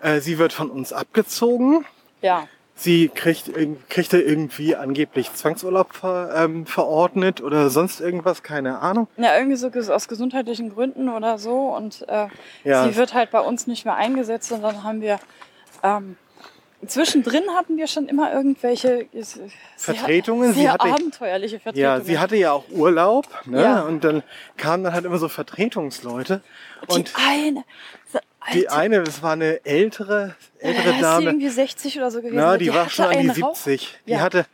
[0.00, 1.84] äh, sie wird von uns abgezogen.
[2.20, 3.50] Ja, Sie kriegt,
[3.90, 9.08] kriegte irgendwie angeblich Zwangsurlaub ver, ähm, verordnet oder sonst irgendwas, keine Ahnung.
[9.18, 11.68] ja irgendwie so aus gesundheitlichen Gründen oder so.
[11.68, 12.28] Und äh,
[12.64, 12.84] Ja.
[12.88, 14.50] sie wird halt bei uns nicht mehr eingesetzt.
[14.52, 15.20] Und dann haben wir
[15.82, 16.16] ähm,
[16.86, 20.52] zwischendrin hatten wir schon immer irgendwelche äh, sehr, Vertretungen.
[20.54, 21.98] sehr Sie hatte- abenteuerliche Vertretungen.
[21.98, 23.62] Ja, sie hatte ja auch Urlaub, ne?
[23.62, 23.80] Ja.
[23.82, 24.22] Und dann
[24.56, 26.42] kamen dann halt immer so Vertretungsleute.
[26.88, 27.64] Und die eine,
[28.12, 28.18] so
[28.52, 31.24] die eine, das war eine ältere, ältere äh, ist die Dame.
[31.26, 32.36] irgendwie 60 oder so gewesen.
[32.36, 33.98] Na, die, war hatte schon an die einen Rauch- 70.
[34.06, 34.20] Die Ja.
[34.20, 34.46] hatte,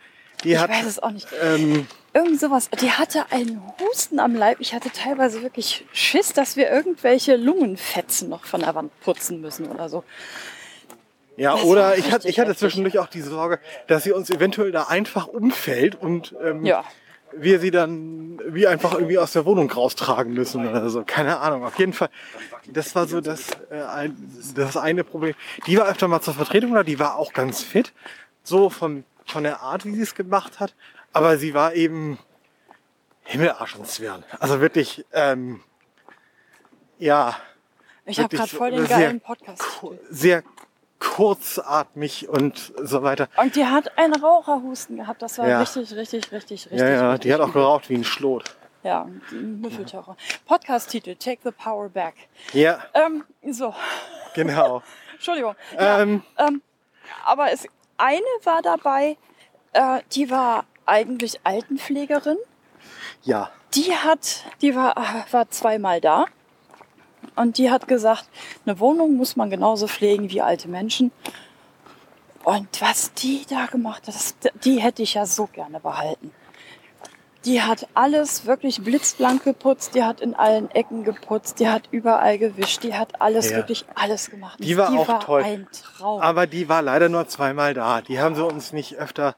[0.45, 1.27] die Ich hat, weiß es auch nicht.
[1.43, 2.69] ähm, Irgend sowas.
[2.81, 4.57] Die hatte einen Husten am Leib.
[4.61, 9.67] Ich hatte teilweise wirklich Schiss, dass wir irgendwelche Lungenfetzen noch von der Wand putzen müssen
[9.69, 10.05] oder so.
[11.39, 14.73] Ja, Das oder ich, hatte, ich hatte zwischendurch auch die Sorge, dass sie uns eventuell
[14.73, 16.85] da einfach umfällt und ähm, Ja.
[17.33, 21.05] wir sie dann wie einfach irgendwie aus der Wohnung raustragen müssen oder so.
[21.07, 21.65] Keine Ahnung.
[21.65, 22.11] Auf jeden Fall,
[22.67, 24.17] das war so das, äh, ein,
[24.55, 25.35] das eine Problem.
[25.67, 27.93] Die war öfter mal zur Vertretung da, die war auch ganz fit.
[28.43, 30.75] So von, von der Art, wie sie es gemacht hat.
[31.13, 32.19] Aber sie war eben
[33.25, 34.25] Himmelarsch und Zwirn.
[34.41, 35.61] Also wirklich, ähm,
[36.99, 37.37] ja,
[38.07, 39.63] Ich habe gerade voll den geilen Podcast.
[40.11, 40.43] sehr
[40.99, 43.29] kurzatmig und so weiter.
[43.37, 45.23] Und die hat einen Raucherhusten gehabt.
[45.23, 45.61] Das war Ja.
[45.61, 46.79] richtig, richtig, richtig, richtig.
[46.81, 48.45] Ja, ja, richtig die hat auch geraucht wie ein Schlot.
[48.83, 50.17] Ja, Müffeltaucher.
[50.47, 52.15] Podcast-Titel: Take the Power Back.
[52.53, 53.75] Ja, Ähm, so,
[54.35, 54.83] genau.
[55.15, 55.55] Entschuldigung.
[55.75, 56.63] Ja, ähm, ähm,
[57.25, 59.17] aber es, eine war dabei,
[59.73, 62.39] äh, die war eigentlich Altenpflegerin.
[63.23, 63.51] ja.
[63.75, 66.25] Die hat, die war, äh, war zweimal da.
[67.39, 68.25] Und die hat gesagt,
[68.67, 71.13] eine Wohnung muss man genauso pflegen wie alte Menschen.
[72.45, 76.33] Und was die da gemacht hat, das, die hätte ich ja so gerne behalten.
[77.45, 82.37] Die hat alles wirklich blitzblank geputzt, die hat in allen Ecken geputzt, die hat überall
[82.37, 83.57] gewischt, die hat alles, Ja.
[83.59, 84.59] wirklich alles gemacht.
[84.61, 85.43] Die war auch toll.
[85.45, 86.21] ein Traum.
[86.21, 88.01] Aber die war leider nur zweimal da.
[88.01, 89.37] Die haben sie uns nicht öfter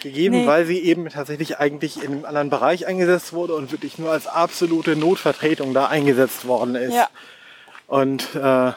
[0.00, 0.46] gegeben, Nee.
[0.46, 4.26] weil sie eben tatsächlich eigentlich in einem anderen Bereich eingesetzt wurde und wirklich nur als
[4.26, 6.94] absolute Notvertretung da eingesetzt worden ist.
[6.94, 7.08] ja.
[7.90, 8.72] Und äh,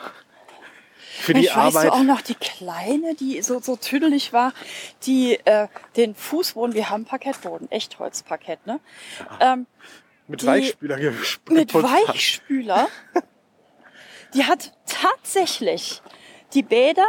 [1.20, 1.86] für die weißt Arbeit.
[1.90, 4.54] du auch noch die Kleine, die so, so tüdelig war,
[5.04, 8.80] die äh, den Fußboden, wir haben Parkettboden, Echtholzparkett, ne?
[9.40, 9.68] Ähm,
[10.28, 12.08] mit Weichspüler mit geputzt hat.
[12.10, 12.88] Weichspüler.
[14.34, 16.02] Die hat tatsächlich
[16.56, 17.06] die Bäder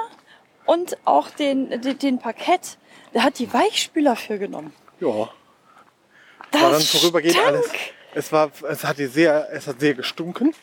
[0.67, 2.77] und auch den, den, den Parkett,
[3.15, 4.75] da hat die Weichspüler für genommen.
[5.01, 5.31] Ja,
[6.51, 7.49] Das war dann vorübergehend stank.
[7.49, 7.71] alles.
[8.15, 10.55] Es war, es hat sehr, es hat sehr gestunken.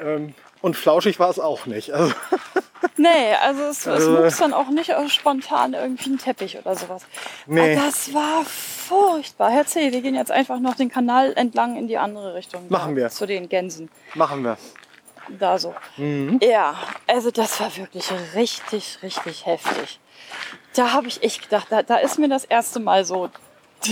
[0.00, 1.92] Ähm, und flauschig war es auch nicht.
[1.92, 2.12] Also,
[2.96, 7.06] Nee, also es, es wuchs dann auch nicht spontan irgendwie ein Teppich oder sowas.
[7.46, 7.74] Nee.
[7.74, 9.50] Aber das war furchtbar.
[9.50, 12.66] Herr C., wir gehen jetzt einfach noch den Kanal entlang in die andere Richtung.
[12.68, 13.08] Machen da, wir.
[13.08, 13.90] Zu den Gänsen.
[14.14, 14.58] machen wir.
[15.38, 15.74] Da so.
[15.96, 16.40] Mhm.
[16.42, 16.74] Ja,
[17.06, 20.00] also das war wirklich richtig, richtig heftig.
[20.74, 23.30] Da habe ich echt gedacht, da, da ist mir das erste Mal so
[23.86, 23.90] äh,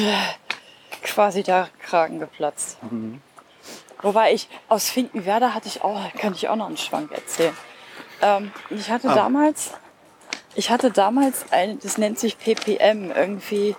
[1.03, 2.77] quasi der Kragen geplatzt.
[2.91, 3.23] Mhm.
[4.03, 7.57] Wobei ich aus Finkenwerder hatte ich auch, kann ich auch noch einen Schwank erzählen.
[8.23, 9.15] Ähm, ich hatte Ah.
[9.15, 9.73] damals,
[10.55, 13.77] ich hatte damals ein, das nennt sich PPM irgendwie.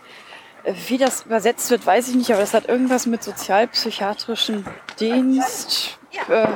[0.88, 4.65] Wie das übersetzt wird, weiß ich nicht, aber das hat irgendwas mit sozialpsychiatrischen
[4.99, 6.47] Dienst, äh,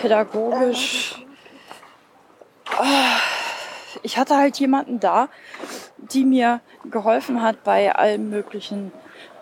[0.00, 1.24] pädagogisch.
[2.78, 3.16] Ah,
[4.02, 5.28] Ich hatte halt jemanden da,
[5.96, 8.92] die mir geholfen hat bei allen möglichen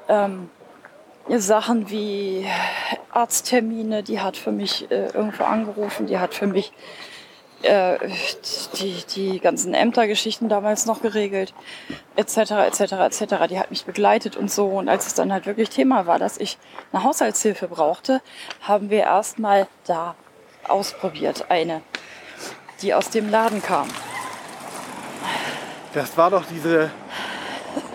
[0.09, 0.49] ähm,
[1.29, 2.47] Sachen wie
[3.11, 4.03] Arzttermine.
[4.03, 6.73] Die hat für mich äh, irgendwo angerufen, die hat für mich
[7.63, 7.99] äh,
[8.79, 11.55] die, die ganzen Ämtergeschichten damals noch geregelt,
[12.17, 13.47] etc., etc., etc.
[13.49, 14.67] Die hat mich begleitet und so.
[14.67, 16.59] Und als es dann halt wirklich Thema war, dass ich
[16.93, 18.21] eine Haushaltshilfe brauchte,
[18.63, 20.17] haben wir erstmal da
[20.67, 21.83] ausprobiert, eine,
[22.83, 23.89] die aus dem Laden kam.
[25.95, 26.91] Das war doch diese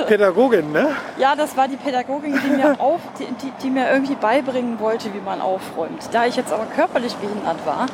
[0.07, 0.95] Pädagogin, ne?
[1.17, 5.13] Ja, das war die Pädagogin, die mir, auf, die, die, die mir irgendwie beibringen wollte,
[5.13, 6.09] wie man aufräumt.
[6.11, 7.87] Da ich jetzt aber körperlich behindert war,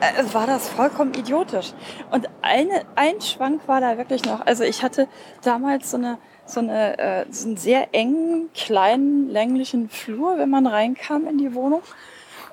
[0.00, 1.72] äh, war das vollkommen idiotisch.
[2.10, 4.44] Und eine, ein Schwank war da wirklich noch.
[4.46, 5.08] Also ich hatte
[5.42, 10.66] damals so, eine, so, eine, äh, so einen sehr engen, kleinen, länglichen Flur, wenn man
[10.66, 11.82] reinkam in die Wohnung.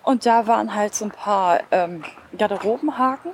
[0.03, 2.03] Und da waren halt so ein paar ähm,
[2.37, 3.31] Garderobenhaken.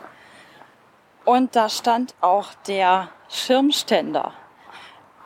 [1.25, 4.33] Und da stand auch der Schirmständer.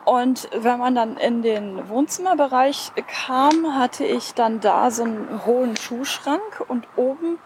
[0.04, 5.76] Und wenn man dann in den Wohnzimmerbereich kam, hatte ich dann da so einen hohen
[5.76, 7.38] Schuhschrank und oben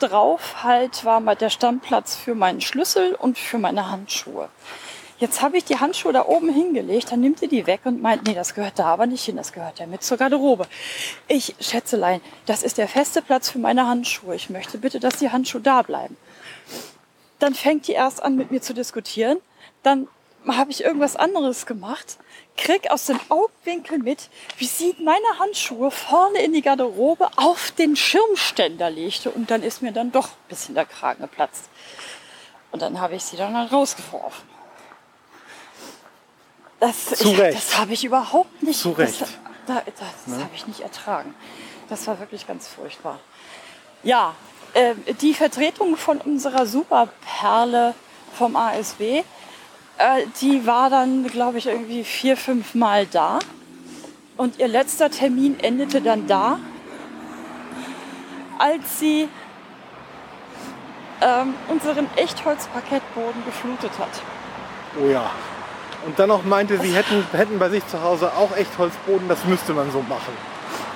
[0.00, 4.48] drauf halt war mal der Stammplatz für meinen Schlüssel und für meine Handschuhe.
[5.18, 8.26] Jetzt habe ich die Handschuhe da oben hingelegt, dann nimmt ihr die weg und meint,
[8.26, 10.66] nee, das gehört da aber nicht hin, das gehört ja mit zur Garderobe.
[11.28, 14.34] Ich, Schätzelein, das ist der feste Platz für meine Handschuhe.
[14.34, 16.16] Ich möchte bitte, dass die Handschuhe da bleiben.
[17.38, 19.38] Dann fängt die erst an, mit mir zu diskutieren.
[19.84, 20.08] Dann
[20.46, 22.18] habe ich irgendwas anderes gemacht,
[22.56, 24.28] krieg aus dem Augenwinkel mit,
[24.58, 29.82] wie sie meine Handschuhe vorne in die Garderobe auf den Schirmständer legte und dann ist
[29.82, 31.68] mir dann doch ein bisschen der Kragen geplatzt.
[32.72, 34.48] Und dann habe ich sie dann halt rausgeworfen.
[36.80, 38.80] Das, ich, das habe ich überhaupt nicht.
[38.80, 39.20] Zu Recht.
[39.20, 39.30] Das,
[39.66, 41.34] da, das habe ich nicht ertragen.
[41.88, 43.20] Das war wirklich ganz furchtbar.
[44.02, 44.34] Ja,
[44.74, 47.94] äh, die Vertretung von unserer Superperle
[48.34, 49.22] vom ASW,
[49.98, 53.38] äh, die war dann, glaube ich, irgendwie vier, fünf Mal da.
[54.36, 56.58] Und ihr letzter Termin endete dann da,
[58.58, 59.28] als sie
[61.20, 64.08] ähm, unseren Echtholzparkettboden geflutet hat.
[65.00, 65.30] Oh ja.
[66.04, 69.72] Und dann noch meinte, sie hätten, hätten bei sich zu Hause auch Echtholzboden, das müsste
[69.72, 70.32] man so machen.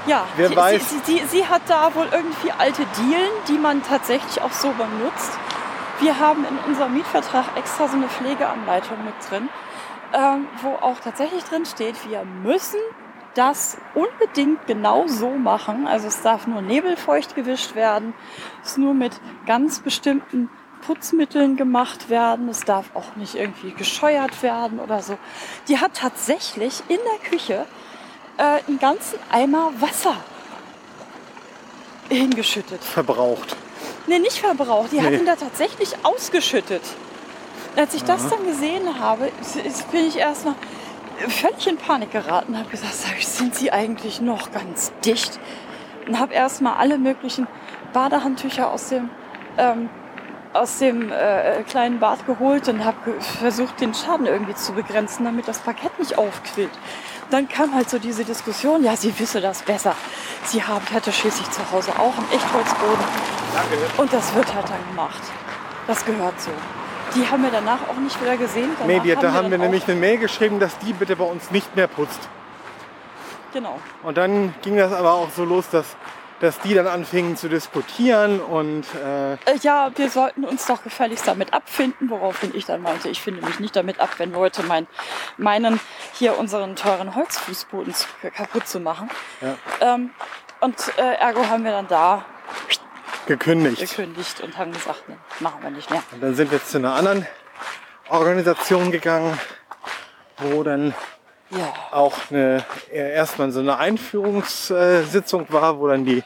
[0.07, 0.91] Ja, Wer sie, weiß.
[0.91, 5.33] Sie, sie, sie hat da wohl irgendwie alte Dielen, die man tatsächlich auch so benutzt.
[6.01, 9.49] Wir haben in unserem Mietvertrag extra so eine Pflegeanleitung mit drin,
[10.13, 12.79] ähm, wo auch tatsächlich drin steht, wir müssen
[13.35, 15.87] das unbedingt genau so machen.
[15.87, 18.15] Also es darf nur nebelfeucht gewischt werden,
[18.63, 20.51] es nur mit ganz bestimmten
[20.83, 22.49] Putzmitteln gemacht werden.
[22.49, 25.19] Es darf auch nicht irgendwie gescheuert werden oder so.
[25.69, 27.67] Die hat tatsächlich in der Küche
[28.37, 30.17] äh, einen ganzen Eimer Wasser
[32.09, 32.83] hingeschüttet.
[32.85, 33.57] Verbraucht.
[34.07, 34.93] Nee, nicht verbraucht.
[34.93, 35.19] Die hat Nee.
[35.19, 36.83] ihn da tatsächlich ausgeschüttet.
[37.77, 39.31] Als ich das dann gesehen habe,
[39.93, 40.55] bin ich erst mal
[41.29, 45.39] völlig in Panik geraten und habe gesagt, sag ich, sind sie eigentlich noch ganz dicht?
[46.07, 47.47] Und habe erst mal alle möglichen
[47.93, 49.11] Badehandtücher aus dem,
[49.59, 49.89] ähm,
[50.53, 55.49] aus dem äh, kleinen Bad geholt und habe versucht, den Schaden irgendwie zu begrenzen, damit
[55.49, 56.71] das Parkett nicht aufquillt.
[57.31, 59.95] Dann kam halt so diese Diskussion, ja, sie wisse das besser.
[60.45, 63.05] Sie haben, hätte schließlich zu Hause auch einen Echtholzboden.
[63.97, 65.23] Und das wird halt dann gemacht.
[65.87, 66.51] Das gehört so.
[67.15, 68.71] Die haben wir danach auch nicht wieder gesehen.
[68.79, 71.51] Danach Nee, die, da haben wir nämlich eine Mail geschrieben, dass die bitte bei uns
[71.51, 72.29] nicht mehr putzt.
[73.53, 73.81] Genau.
[74.03, 75.97] Und dann ging das aber auch so los, dass,
[76.41, 81.27] dass die dann anfingen zu diskutieren und äh, Äh, Ja, wir sollten uns doch gefälligst
[81.27, 84.87] damit abfinden, woraufhin ich dann meinte, ich finde mich nicht damit ab, wenn Leute mein,
[85.39, 85.81] meinen,
[86.13, 89.09] hier unseren teuren Holzfußboden zu, kaputt zu machen.
[89.41, 89.95] Ja.
[89.95, 90.11] Ähm,
[90.61, 92.25] und äh, ergo haben wir dann da
[93.27, 93.81] gekündigt.
[93.81, 96.03] gekündigt und haben gesagt, nee, machen wir nicht mehr.
[96.13, 97.27] Und dann sind wir zu einer anderen
[98.09, 99.39] Organisation gegangen,
[100.39, 100.95] wo dann
[101.51, 101.73] Ja.
[101.93, 106.25] auch eine, äh, erstmal so eine Einführungssitzung war, wo dann die,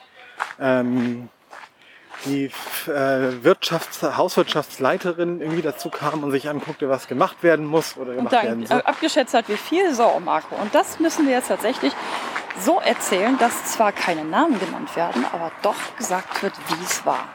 [0.58, 1.28] ähm,
[2.24, 2.46] die
[2.86, 8.16] äh, Wirtschafts-, Hauswirtschaftsleiterin irgendwie dazu kam und sich anguckte, was gemacht werden muss oder Und
[8.16, 8.80] gemacht dann werden äh, soll.
[8.82, 10.54] abgeschätzt hat, wie viel so, Marco.
[10.56, 11.92] Und das müssen wir jetzt tatsächlich
[12.58, 17.28] so erzählen, dass zwar keine Namen genannt werden, aber doch gesagt wird, wie es war.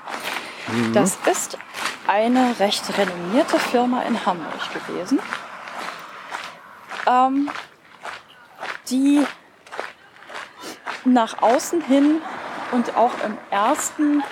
[0.67, 0.93] Mhm.
[0.93, 1.58] Das ist
[2.08, 5.19] eine recht renommierte Firma in Hamburg gewesen,
[7.08, 7.50] ähm,
[8.89, 9.25] die
[11.04, 12.21] nach außen hin
[12.71, 14.23] und auch im ersten,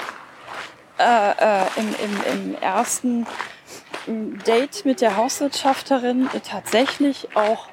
[0.98, 3.28] äh, äh, im, im, im ersten
[4.08, 7.68] Date mit der Hauswirtschafterin tatsächlich auch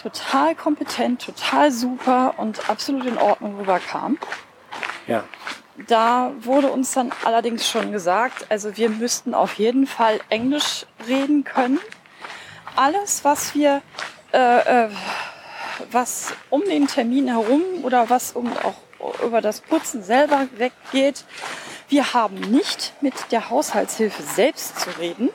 [0.00, 4.18] total kompetent, total super und absolut in Ordnung rüberkam.
[5.06, 5.24] Ja.
[5.88, 11.44] Da wurde uns dann allerdings schon gesagt, also wir müssten auf jeden Fall Englisch reden
[11.44, 11.80] können.
[12.76, 13.82] Alles, was wir,
[14.32, 14.88] äh, äh,
[15.90, 21.24] was um den Termin herum oder was um auch über das Putzen selber weggeht,
[21.88, 25.28] wir haben nicht mit der Haushaltshilfe selbst zu reden,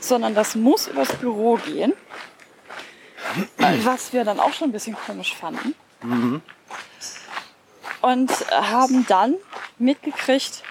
[0.00, 1.94] sondern das muss übers Büro gehen.
[3.84, 5.74] Was wir dann auch schon ein bisschen komisch fanden.
[8.00, 9.36] Und haben dann
[9.78, 10.62] mitgekriegt,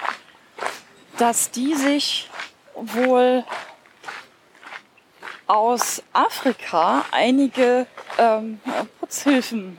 [1.17, 2.29] dass die sich
[2.75, 3.43] wohl
[5.51, 7.85] aus Afrika einige
[8.17, 8.61] ähm,
[9.01, 9.77] Putzhilfen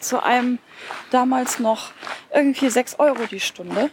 [0.00, 0.58] zu einem
[1.10, 1.92] damals noch
[2.32, 3.90] irgendwie 6 Euro die Stunde,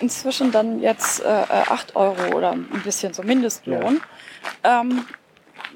[0.00, 4.02] inzwischen dann jetzt äh, äh, 8 Euro oder ein bisschen so Mindestlohn,
[4.64, 5.06] ähm,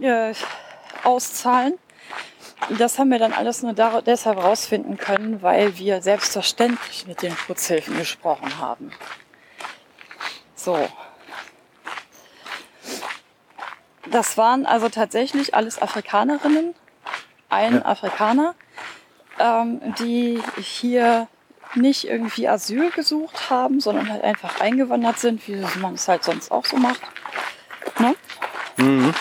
[0.02, 0.34] äh,
[1.02, 1.78] auszahlen.
[2.78, 7.96] Das haben wir dann alles nur deshalb rausfinden können, weil wir selbstverständlich mit den Putzhilfen
[7.96, 8.92] gesprochen haben.
[10.54, 10.76] So.
[14.10, 16.74] Das waren also tatsächlich alles Afrikanerinnen,
[17.48, 17.84] ein Ja.
[17.84, 18.54] Afrikaner,
[19.38, 21.28] ähm, die hier
[21.74, 26.50] nicht irgendwie Asyl gesucht haben, sondern halt einfach eingewandert sind, wie man es halt sonst
[26.50, 27.00] auch so macht.
[27.98, 28.14] Ne?
[28.76, 29.14] Mhm.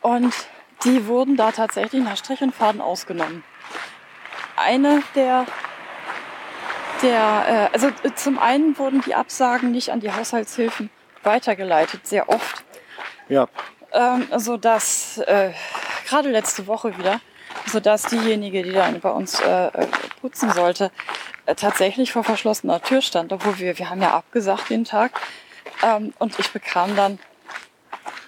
[0.00, 0.34] Und
[0.84, 3.44] die wurden da tatsächlich nach Strich und Faden ausgenommen.
[4.56, 5.46] Eine der,
[7.02, 10.90] der äh, also äh, zum einen wurden die Absagen nicht an die Haushaltshilfen
[11.22, 12.64] weitergeleitet, sehr oft,
[13.28, 13.48] Ja.
[13.92, 15.52] ähm, sodass, äh,
[16.08, 17.20] gerade letzte Woche wieder,
[17.66, 19.86] sodass diejenige, die dann bei uns äh, äh,
[20.20, 20.90] putzen sollte,
[21.46, 25.12] äh, tatsächlich vor verschlossener Tür stand, obwohl wir, wir haben ja abgesagt den Tag,
[25.82, 27.18] Ähm, und ich bekam dann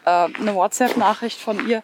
[0.06, 0.10] äh,
[0.40, 1.82] eine WhatsApp-Nachricht von ihr,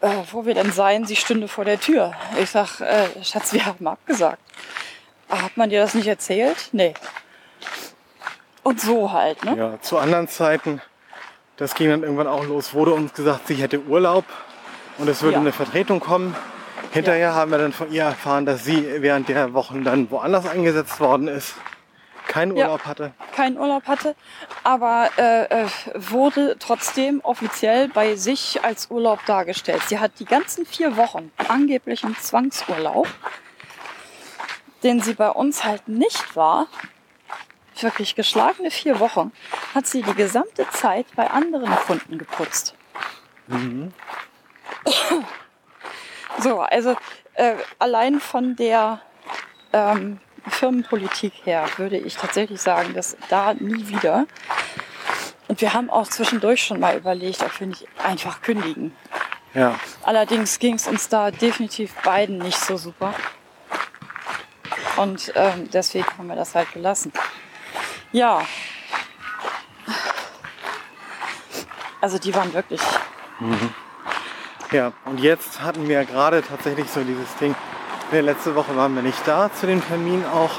[0.00, 2.14] äh, wo wir denn seien, sie stünde vor der Tür.
[2.40, 4.42] Ich sag, äh, Schatz, wir haben abgesagt.
[5.28, 6.70] Hat man dir das nicht erzählt?
[6.72, 6.94] Nee.
[8.64, 9.56] Und so halt, ne?
[9.56, 10.82] Ja, zu anderen Zeiten,
[11.62, 14.24] das ging dann irgendwann auch los, wurde uns gesagt, sie hätte Urlaub
[14.98, 15.40] und es würde Ja.
[15.40, 16.34] eine Vertretung kommen.
[16.90, 20.98] Hinterher haben wir dann von ihr erfahren, dass sie während der Wochen dann woanders eingesetzt
[20.98, 21.54] worden ist,
[22.26, 22.66] keinen Ja.
[22.66, 23.12] Urlaub hatte.
[23.34, 24.16] keinen Urlaub hatte,
[24.64, 29.82] aber äh, äh, wurde trotzdem offiziell bei sich als Urlaub dargestellt.
[29.86, 33.06] Sie hat die ganzen vier Wochen angeblichen Zwangsurlaub,
[34.82, 36.66] den sie bei uns halt nicht war,
[37.80, 39.32] wirklich geschlagene vier Wochen,
[39.74, 42.74] hat sie die gesamte Zeit bei anderen Kunden geputzt.
[46.38, 46.96] So, also
[47.34, 49.00] äh, allein von der
[49.72, 50.18] ähm,
[50.48, 54.26] Firmenpolitik her würde ich tatsächlich sagen, dass da nie wieder.
[55.48, 58.96] Und wir haben auch zwischendurch schon mal überlegt, ob wir nicht einfach kündigen.
[59.54, 63.14] Ja, Allerdings ging es uns da definitiv beiden nicht so super.
[64.96, 67.12] Und ähm, deswegen haben wir das halt gelassen.
[68.12, 68.42] Ja.
[72.00, 72.80] Also die waren wirklich.
[74.72, 74.92] ja.
[75.04, 77.54] Und jetzt hatten wir gerade tatsächlich so dieses Ding.
[78.10, 80.50] Letzte Woche waren wir nicht da zu dem Termin auch.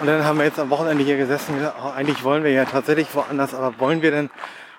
[0.00, 2.50] Und dann haben wir jetzt am Wochenende hier gesessen und gesagt, oh, eigentlich wollen wir
[2.50, 4.30] ja tatsächlich woanders, aber wollen wir denn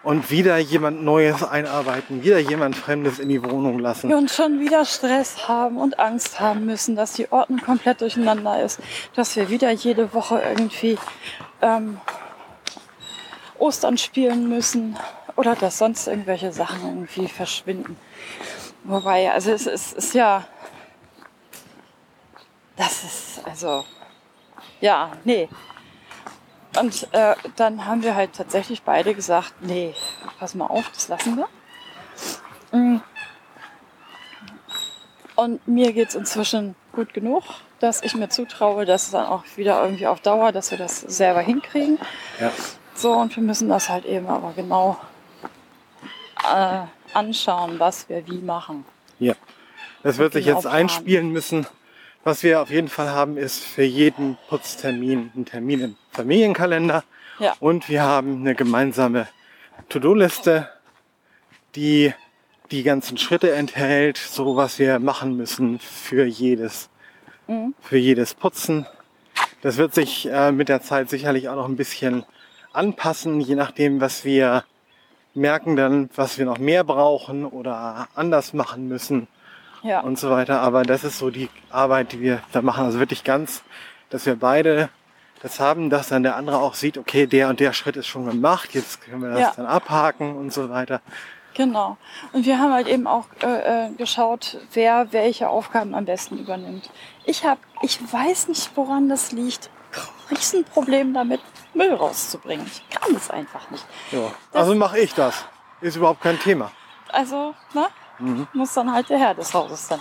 [0.04, 4.14] und wieder jemand Neues einarbeiten, wieder jemand Fremdes in die Wohnung lassen?
[4.14, 8.80] Und schon wieder Stress haben und Angst haben müssen, dass die Ordnung komplett durcheinander ist,
[9.16, 10.98] dass wir wieder jede Woche irgendwie
[11.62, 12.00] ähm,
[13.60, 14.98] Ostern spielen müssen
[15.36, 17.96] oder dass sonst irgendwelche Sachen irgendwie verschwinden.
[18.84, 20.44] Wobei, also es, es ist ja,
[22.76, 23.86] das ist, also,
[24.80, 25.48] ja, nee.
[26.80, 29.94] Und äh, dann haben wir halt tatsächlich beide gesagt, nee,
[30.40, 32.78] pass mal auf, das lassen wir.
[32.78, 33.02] Mm.
[35.36, 37.44] Und mir geht es inzwischen gut genug,
[37.80, 41.02] dass ich mir zutraue, dass es dann auch wieder irgendwie auf Dauer, dass wir das
[41.02, 42.00] selber hinkriegen.
[42.40, 42.52] Ja.
[42.94, 44.98] So, und wir müssen das halt eben aber genau
[46.44, 46.82] äh,
[47.14, 48.86] anschauen, was wir wie machen.
[49.20, 49.34] Ja.
[50.04, 51.68] Das wird sich Genau jetzt einspielen müssen.
[52.24, 57.04] Was wir auf jeden Fall haben, ist für jeden Putztermin ein Termin im Familienkalender.
[57.40, 57.56] Ja.
[57.60, 59.28] Und wir haben eine gemeinsame
[59.90, 60.70] To-Do-Liste,
[61.76, 62.14] die
[62.70, 66.90] die ganzen Schritte enthält, so was wir machen müssen für jedes,
[67.48, 67.74] Mhm.
[67.82, 68.86] für jedes Putzen.
[69.62, 72.24] Das wird sich äh, mit der Zeit sicherlich auch noch ein bisschen
[72.72, 74.64] anpassen, je nachdem, was wir
[75.34, 79.28] merken dann, was wir noch mehr brauchen oder anders machen müssen
[79.84, 80.62] Ja, und so weiter.
[80.62, 82.86] Aber das ist so die Arbeit, die wir da machen.
[82.86, 83.64] Also wirklich ganz,
[84.10, 84.90] dass wir beide
[85.42, 88.26] das haben, dass dann der andere auch sieht, okay, der und der Schritt ist schon
[88.28, 89.54] gemacht, jetzt können wir das Ja.
[89.56, 91.02] dann abhaken und so weiter.
[91.56, 91.98] genau.
[92.32, 96.92] Und wir haben halt eben auch äh, äh, geschaut, wer welche Aufgaben am besten übernimmt.
[97.26, 99.70] Ich habe, ich weiß nicht, woran das liegt.
[100.30, 101.42] Riesenproblem damit,
[101.74, 102.66] Müll rauszubringen.
[102.68, 103.86] Ich kann das einfach nicht.
[104.12, 104.32] Ja.
[104.54, 105.44] Also mache ich das.
[105.82, 106.72] Ist überhaupt kein Thema.
[107.12, 107.88] Also, ne?
[108.22, 108.48] Mhm.
[108.54, 110.00] Muss dann halt der Herr des Hauses dann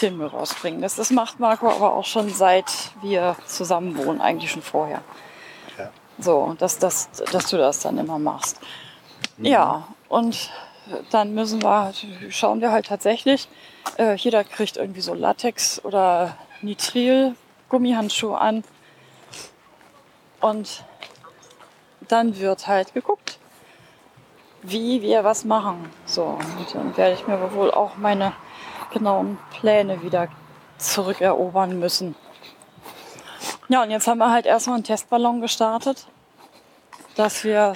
[0.00, 0.82] den Müll rausbringen.
[0.82, 5.00] Das, das macht Marco aber auch schon seit wir zusammen wohnen, eigentlich schon vorher.
[5.78, 5.90] Ja.
[6.18, 8.60] So, dass, dass, dass du das dann immer machst.
[9.38, 9.44] Mhm.
[9.44, 10.50] Ja, und
[11.10, 11.92] dann müssen wir,
[12.30, 13.48] schauen wir halt tatsächlich,
[13.98, 17.34] äh, jeder kriegt irgendwie so Latex oder Nitril
[17.68, 18.64] Gummihandschuhe an.
[20.40, 20.84] Und
[22.08, 23.38] dann wird halt geguckt,
[24.66, 25.90] wie wir was machen.
[26.04, 28.32] So, und dann werde ich mir wohl auch meine
[28.92, 30.28] genauen Pläne wieder
[30.78, 32.14] zurückerobern müssen.
[33.68, 36.06] Ja, und jetzt haben wir halt erstmal einen Testballon gestartet,
[37.16, 37.74] dass wir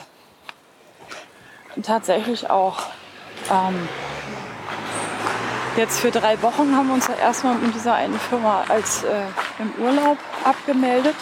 [1.82, 2.78] tatsächlich auch
[3.50, 3.88] ähm,
[5.76, 9.22] jetzt für drei Wochen haben wir uns ja erstmal mit dieser einen Firma als äh,
[9.58, 11.16] im Urlaub abgemeldet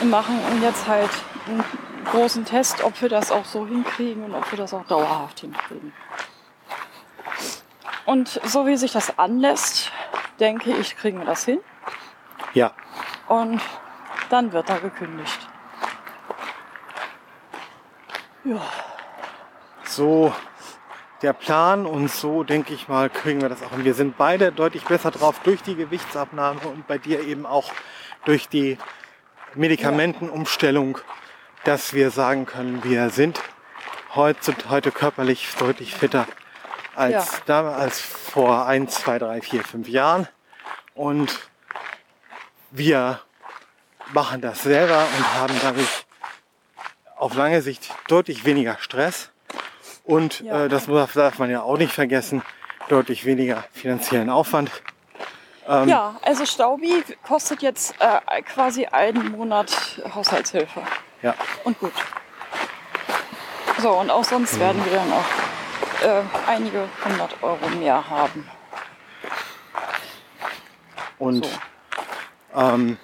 [0.00, 1.10] und machen jetzt halt
[1.46, 1.64] einen
[2.06, 5.92] großen Test, ob wir das auch so hinkriegen und ob wir das auch dauerhaft hinkriegen.
[8.06, 9.92] Und so wie sich das anlässt,
[10.40, 11.60] denke ich, kriegen wir das hin.
[12.54, 12.72] Ja,
[13.28, 13.60] Und
[14.30, 15.48] dann wird da gekündigt.
[18.44, 18.60] Ja,
[19.84, 20.32] so
[21.22, 23.72] der Plan und so denke ich mal, kriegen wir das auch.
[23.72, 27.70] Und wir sind beide deutlich besser drauf durch die Gewichtsabnahme und bei dir eben auch
[28.24, 28.78] durch die
[29.54, 30.98] Medikamentenumstellung,
[31.64, 33.40] dass wir sagen können, wir sind
[34.14, 36.26] heute, heute körperlich deutlich fitter
[36.94, 37.38] als, Ja.
[37.46, 40.26] da, als vor ein, zwei, drei, vier, fünf Jahren.
[40.94, 41.38] Und
[42.70, 43.20] wir
[44.12, 46.06] machen das selber und haben dadurch
[47.16, 49.30] auf lange Sicht deutlich weniger Stress
[50.04, 50.64] und Ja.
[50.64, 52.42] äh, das darf, darf man ja auch nicht vergessen,
[52.88, 54.70] deutlich weniger finanziellen Aufwand.
[55.68, 60.82] Ähm, Ja, also Staubi kostet jetzt äh, quasi einen Monat Haushaltshilfe.
[61.22, 61.34] Ja.
[61.64, 61.92] Und gut.
[63.78, 64.60] So, und auch sonst Mhm.
[64.60, 68.48] werden wir dann auch äh, einige hundert Euro mehr haben.
[71.18, 71.50] Und, So.
[72.56, 72.98] ähm,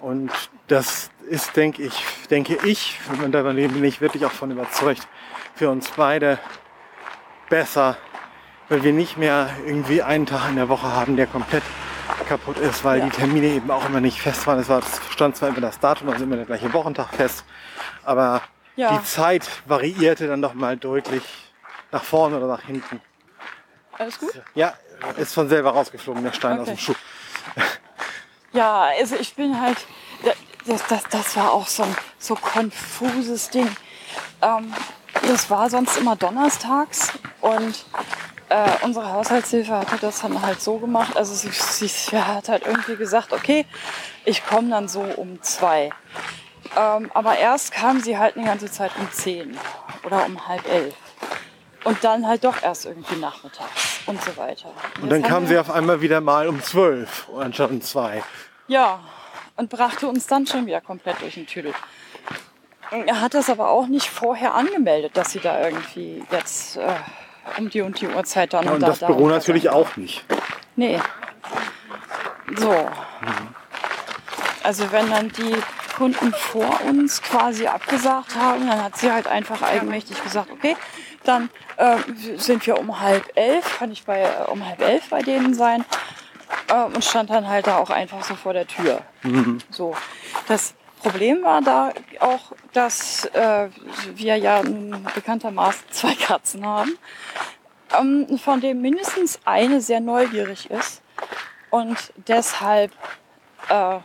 [0.00, 0.30] und
[0.66, 5.06] das ist, denke ich, denke ich, und da bin ich wirklich auch von überzeugt,
[5.54, 6.38] für uns beide
[7.48, 7.96] besser,
[8.68, 11.62] weil wir nicht mehr irgendwie einen Tag in der Woche haben, der komplett
[12.32, 13.04] kaputt ist, weil Ja.
[13.04, 14.58] die Termine eben auch immer nicht fest waren.
[14.58, 17.44] Es war, es stand zwar immer das Datum, also immer der gleiche Wochentag fest,
[18.04, 18.40] aber
[18.74, 18.88] Ja.
[18.96, 21.22] die Zeit variierte dann doch mal deutlich
[21.90, 23.02] nach vorne oder nach hinten.
[23.98, 24.30] Alles gut?
[24.54, 24.72] Ja,
[25.18, 26.82] ist von selber rausgeflogen, der Stein aus dem Okay.
[26.82, 26.94] Schuh.
[28.54, 29.76] Ja, also ich bin halt,
[30.66, 33.68] das, das, das war auch so ein so konfuses Ding.
[34.40, 34.72] Ähm,
[35.28, 37.12] das war sonst immer donnerstags
[37.42, 37.84] und
[38.52, 41.16] äh, unsere Haushaltshilfe hatte das dann halt so gemacht.
[41.16, 43.64] Also sie, sie, hat halt irgendwie gesagt, okay,
[44.24, 45.90] ich komme dann so um zwei.
[46.76, 49.56] Ähm, aber erst kam sie halt eine ganze Zeit um zehn
[50.04, 50.94] oder um halb elf.
[51.84, 54.70] Und dann halt doch erst irgendwie nachmittags und so weiter.
[55.00, 58.22] Und dann jetzt kam sie auf einmal wieder mal um zwölf anstatt um zwei.
[58.68, 59.00] Ja,
[59.56, 61.74] und brachte uns dann schon wieder komplett durch den Tüdel.
[62.90, 66.94] Er hat das aber auch nicht vorher angemeldet, dass sie da irgendwie jetzt äh,
[67.58, 69.72] um die und die Uhrzeit dann Ja, und da, das da Büro und natürlich sein.
[69.72, 70.24] auch nicht.
[70.76, 70.98] Nee.
[72.56, 72.88] So.
[74.62, 75.56] Also wenn dann die
[75.96, 80.76] Kunden vor uns quasi abgesagt haben, dann hat sie halt einfach eigenmächtig gesagt, okay,
[81.24, 81.96] dann äh,
[82.36, 85.84] sind wir um halb elf, kann ich bei äh, um halb elf bei denen sein
[86.68, 89.02] äh, und stand dann halt da auch einfach so vor der Tür.
[89.70, 89.94] So.
[90.48, 93.68] Das Problem war da auch, dass äh,
[94.14, 94.62] wir ja
[95.14, 96.96] bekanntermaßen zwei Katzen haben,
[97.98, 101.02] ähm, von dem mindestens eine sehr neugierig ist
[101.70, 101.96] und
[102.28, 102.92] deshalb,
[103.68, 103.98] äh,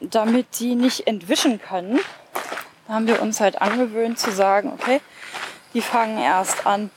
[0.00, 1.98] damit die nicht entwischen können,
[2.88, 5.00] haben wir uns halt angewöhnt zu sagen, okay,
[5.72, 6.90] die fangen erst an,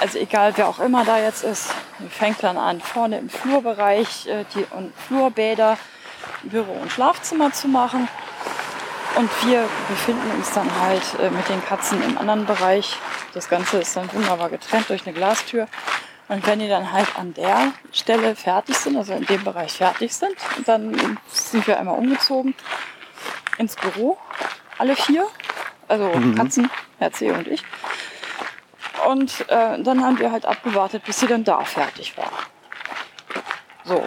[0.00, 4.26] also egal wer auch immer da jetzt ist, die fängt dann an, vorne im Flurbereich
[4.28, 5.76] äh, die und Flurbäder,
[6.42, 8.08] Büro und Schlafzimmer zu machen.
[9.16, 12.96] Und wir befinden uns dann halt äh, mit den Katzen im anderen Bereich.
[13.34, 15.66] Das Ganze ist dann wunderbar getrennt durch eine Glastür.
[16.28, 20.14] Und wenn die dann halt an der Stelle fertig sind, also in dem Bereich fertig
[20.14, 22.54] sind, dann sind wir einmal umgezogen
[23.58, 24.16] ins Büro,
[24.78, 25.26] alle vier.
[25.88, 26.70] Also Katzen,
[27.00, 27.64] Herz und ich.
[29.08, 32.30] Und äh, dann haben wir halt abgewartet, bis sie dann da fertig war.
[33.84, 34.06] So.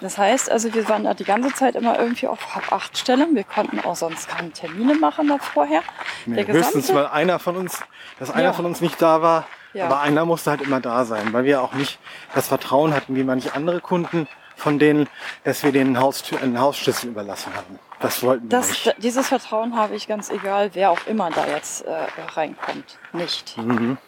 [0.00, 3.34] Das heißt, also wir waren da die ganze Zeit immer irgendwie auf halb acht Stellen.
[3.34, 5.82] Wir konnten auch sonst keine Termine machen da vorher.
[6.26, 7.80] Nee, höchstens, weil einer von uns,
[8.18, 8.52] dass einer Ja.
[8.52, 9.86] von uns nicht da war, Ja.
[9.86, 11.98] aber einer musste halt immer da sein, weil wir auch nicht
[12.34, 14.26] das Vertrauen hatten, wie manche andere Kunden
[14.56, 15.08] von denen,
[15.44, 17.78] dass wir denen Haustür, einen Hausschlüssel überlassen haben.
[18.00, 18.94] Das wollten wir Das, nicht.
[18.98, 21.90] dieses Vertrauen habe ich ganz egal, wer auch immer da jetzt äh,
[22.34, 23.56] reinkommt, nicht.
[23.58, 23.98] Mhm.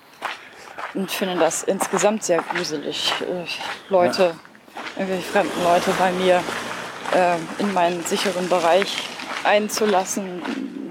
[0.95, 3.45] Und finde das insgesamt sehr gruselig, äh,
[3.89, 4.35] Leute,
[4.97, 6.43] irgendwelche fremden Leute bei mir
[7.15, 9.09] äh, in meinen sicheren Bereich
[9.45, 10.43] einzulassen,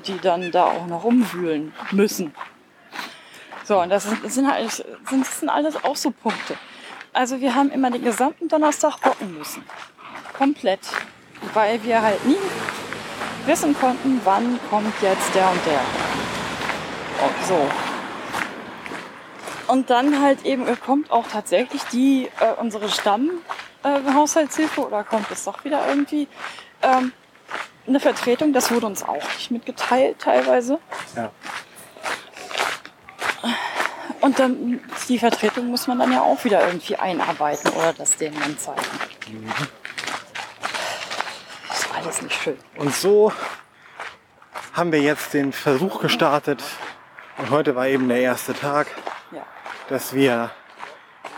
[0.06, 2.34] die dann da auch noch rumwühlen müssen.
[3.64, 6.58] So, und das sind, das sind, halt, das sind alles auch so Punkte.
[7.14, 9.64] Also wir haben immer den gesamten Donnerstag hocken müssen.
[10.38, 10.80] Komplett.
[11.54, 12.38] Weil wir halt nie
[13.46, 15.82] wissen konnten, wann kommt jetzt der und der.
[17.26, 17.68] Und so.
[19.68, 22.90] Und dann halt eben kommt auch tatsächlich die, äh, unsere
[23.82, 26.28] Stamm-Haushaltshilfe oder kommt es doch wieder irgendwie
[26.82, 27.12] ähm,
[27.88, 28.54] eine Vertretung.
[28.54, 30.80] Das wurde uns auch nicht mitgeteilt teilweise.
[31.16, 31.32] Ja.
[34.22, 34.80] Und dann
[35.10, 38.82] die Vertretung muss man dann ja auch wieder irgendwie einarbeiten oder das denen dann zeigen.
[41.72, 42.58] Ist alles nicht schön.
[42.78, 43.34] Und so
[44.74, 46.64] haben wir jetzt den Versuch gestartet.
[47.38, 48.88] Und heute war eben der erste Tag,
[49.32, 49.42] Ja.
[49.90, 50.52] dass wir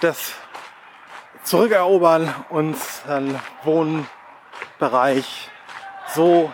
[0.02, 0.34] das
[1.44, 3.39] zurückerobern, unseren
[4.80, 5.50] Wohnbereich
[6.14, 6.52] so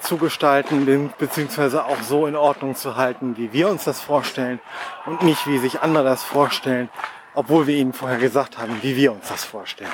[0.00, 4.60] zu gestalten, be- beziehungsweise auch so in Ordnung zu halten, wie wir uns das vorstellen
[5.06, 6.88] und nicht wie sich andere das vorstellen,
[7.34, 9.92] obwohl wir ihnen vorher gesagt haben, wie wir uns das vorstellen.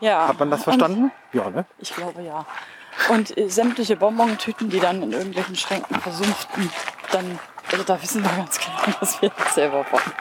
[0.00, 0.26] ja.
[0.28, 1.12] Hat man das Und verstanden?
[1.32, 1.64] Ja, ne?
[1.78, 2.44] Ich glaube ja.
[3.08, 6.70] Und äh, sämtliche Bonbontüten, die dann in irgendwelchen Schränken versumpften,
[7.12, 7.38] dann,
[7.70, 10.12] also da wissen wir ganz genau, dass wir das selber wollen.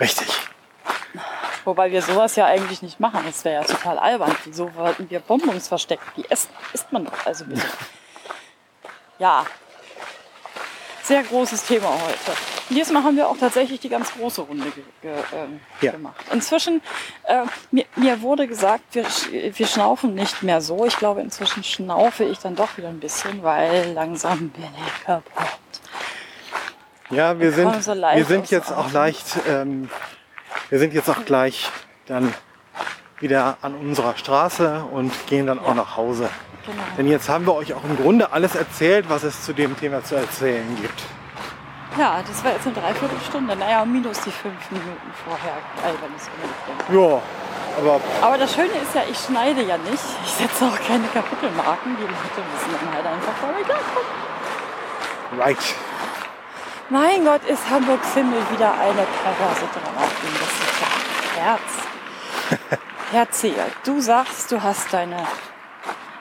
[0.00, 0.28] Richtig.
[1.66, 3.20] Wobei wir sowas ja eigentlich nicht machen.
[3.26, 4.34] Das wäre ja total albern.
[4.44, 6.04] Wieso wollten wir Bonbons verstecken?
[6.16, 7.66] Die essen, isst man doch also bitte.
[9.18, 9.44] Ja.
[11.02, 12.32] Sehr großes Thema heute.
[12.68, 15.92] Und diesmal haben wir auch tatsächlich die ganz große Runde ge ge ähm, Ja.
[15.92, 16.16] gemacht.
[16.32, 16.82] Inzwischen,
[17.24, 20.84] äh, mir, mir wurde gesagt, wir, sch- wir schnaufen nicht mehr so.
[20.84, 25.32] Ich glaube, inzwischen schnaufe ich dann doch wieder ein bisschen, weil langsam bin ich kaputt.
[27.10, 29.88] Ja, wir sind, so wir sind jetzt auch leicht, ähm,
[30.70, 31.70] wir sind jetzt auch gleich
[32.06, 32.32] dann
[33.20, 36.28] wieder an unserer Straße und gehen dann auch nach Hause.
[36.66, 36.82] Genau.
[36.98, 40.02] Denn jetzt haben wir euch auch im Grunde alles erzählt, was es zu dem Thema
[40.02, 41.02] zu erzählen gibt.
[41.98, 43.56] Ja, das war jetzt eine Dreiviertelstunde.
[43.56, 45.54] Naja, minus die fünf Minuten vorher.
[45.82, 45.98] Also,
[46.92, 47.22] Ja,
[47.78, 50.04] aber Aber das Schöne ist ja, ich schneide ja nicht.
[50.24, 51.96] Ich setze auch keine Kapitelmarken.
[51.96, 54.06] Die Leute müssen dann halt einfach dabei klarkommen.
[55.38, 55.74] right.
[56.88, 60.30] Mein Gott, ist Hamburg Simmel wieder eine perverse Dramatik.
[60.38, 62.80] Das ist ja Herz.
[63.10, 65.16] Herzieher, du sagst, du hast deine,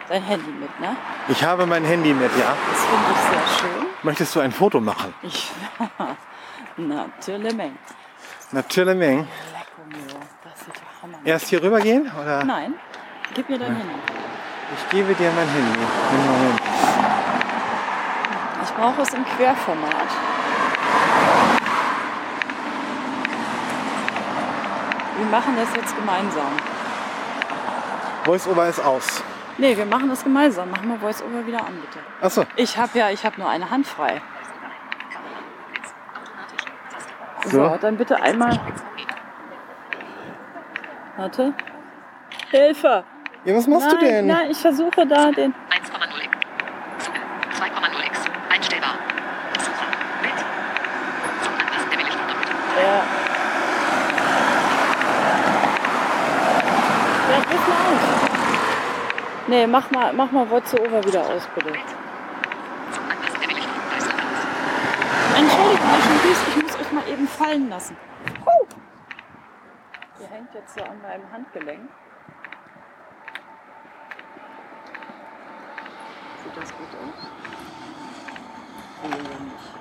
[0.09, 0.95] dein Handy mit, ne?
[1.27, 2.55] Ich habe mein Handy mit, ja.
[2.71, 3.85] Das finde ich sehr schön.
[4.01, 5.13] Möchtest du ein Foto machen?
[5.21, 5.51] Ich,
[6.77, 7.55] natürlich.
[8.51, 8.97] Natürlich.
[8.97, 9.27] Mio,
[10.43, 11.19] das sieht ja Hammer.
[11.25, 12.43] Erst hier rüber gehen oder?
[12.43, 12.73] Nein,
[13.35, 13.93] gib mir dein Handy.
[14.75, 15.79] Ich gebe dir mein Handy.
[18.63, 20.07] Ich brauche es im Querformat.
[25.17, 26.51] Wir machen das jetzt gemeinsam.
[28.25, 29.23] Voice-Over ist aus.
[29.57, 30.69] Nee, wir machen das gemeinsam.
[30.69, 31.99] Machen wir VoiceOver wieder an, bitte.
[32.21, 32.43] Achso.
[32.57, 34.21] Ich habe ja, ich habe nur eine Hand frei.
[37.45, 37.77] So, So.
[37.79, 38.59] dann bitte einmal.
[41.15, 41.53] Warte.
[42.49, 43.03] Hilfe!
[43.45, 44.27] Ja, was machst nein, du denn?
[44.27, 45.53] Nein, ich versuche da den.
[45.53, 45.85] 1,0x.
[46.97, 47.21] Suchen.
[47.57, 48.53] 2,0x.
[48.53, 48.95] Einstellbar.
[49.59, 49.87] Suchen.
[50.21, 50.39] Bild.
[51.43, 52.37] Zum Anpassen der Bildschirmdruck.
[52.81, 53.03] Ja.
[57.31, 58.25] Ja, ruf mal auf.
[59.47, 61.71] Nee, mach mal, mach mal VoiceOver wieder aus, bitte.
[65.37, 65.89] Entschuldigung,
[66.31, 67.95] ich muss euch mal eben fallen lassen.
[68.43, 68.65] Huh.
[70.19, 71.89] Ihr hängt jetzt so an meinem Handgelenk.
[76.43, 77.29] Sieht das gut aus?
[79.03, 79.74] Nee, nicht.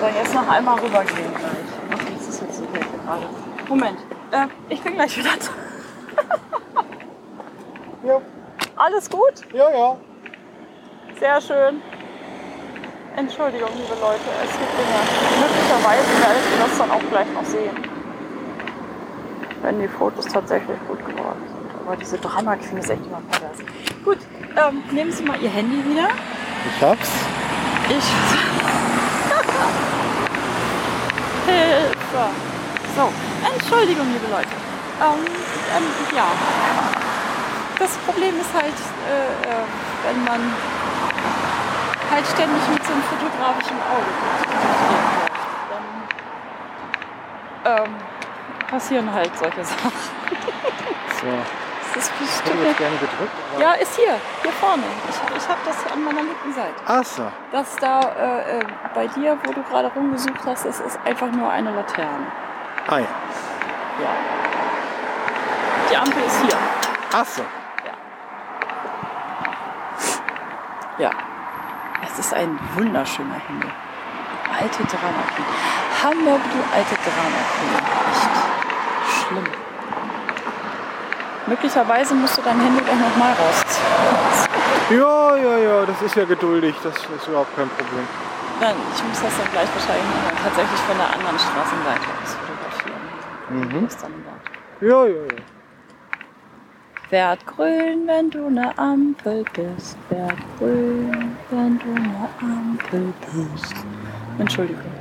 [0.00, 1.52] So, jetzt noch einmal rübergehen gleich.
[1.92, 3.26] Ach, das ist jetzt so weg gerade.
[3.68, 3.98] Moment,
[4.30, 6.22] äh, ich bin gleich wieder da.
[8.04, 8.20] Ja,
[8.76, 9.34] Alles gut?
[9.52, 9.96] ja, ja.
[11.18, 11.82] Sehr schön.
[13.16, 15.00] Entschuldigung, liebe Leute, es gibt Dinge.
[15.40, 17.76] Möglicherweise werdet ihr das dann auch gleich noch sehen.
[19.62, 21.84] Wenn die Fotos tatsächlich gut geworden sind.
[21.84, 23.58] Aber diese Drama Queen ist echt immer pervers.
[24.04, 24.18] Gut,
[24.56, 26.08] ähm, nehmen Sie mal Ihr Handy wieder.
[26.76, 27.10] Ich hab's.
[27.88, 28.37] Ich.
[31.48, 32.24] Hilfe!
[32.96, 33.12] So,
[33.54, 34.48] Entschuldigung, liebe Leute.
[35.00, 35.24] Ähm,
[35.76, 35.84] ähm,
[36.14, 36.26] ja.
[37.78, 38.74] Das Problem ist halt,
[39.08, 39.64] äh, äh,
[40.04, 40.40] wenn man
[42.10, 44.10] halt ständig mit so einem fotografischen Auge
[47.64, 47.94] dann ähm,
[48.68, 49.92] passieren halt solche Sachen.
[51.20, 51.67] So.
[51.94, 52.64] Das ist Ich bestimmt.
[52.64, 53.32] jetzt gerne gedrückt.
[53.58, 54.82] Ja, ist hier, hier vorne.
[55.08, 56.74] Ich, ich habe das an meiner linken Seite.
[56.86, 57.22] Ach so.
[57.52, 58.64] Das da äh, äh,
[58.94, 62.26] bei dir, wo du gerade rumgesucht hast, das ist einfach nur eine Laterne.
[62.88, 63.04] Ah ja.
[64.02, 64.10] Ja.
[65.90, 66.56] Die Ampel ist hier.
[67.14, 67.42] Ach so.
[70.98, 71.10] Ja.
[72.04, 73.70] Es ist ein wunderschöner Himmel.
[74.60, 75.46] Alte Drama Queen.
[76.02, 77.74] Hamburg, du alte Drama Queen.
[79.04, 79.67] Echt schlimm.
[81.48, 85.00] Möglicherweise musst du dein Handy gleich nochmal rausziehen.
[85.00, 86.74] Ja, ja, ja, das ist ja geduldig.
[86.82, 88.06] Das ist überhaupt kein Problem.
[88.60, 93.02] Dann, ich muss das dann gleich wahrscheinlich noch tatsächlich von der anderen Straßenseite aus fotografieren.
[93.50, 93.88] Mhm.
[94.00, 94.88] Dann.
[94.88, 95.38] Ja, ja, ja.
[97.10, 99.96] Werd grün, wenn du ne Ampel bist.
[100.10, 103.74] Werd grün, wenn du ne Ampel bist.
[104.38, 104.92] Entschuldigung.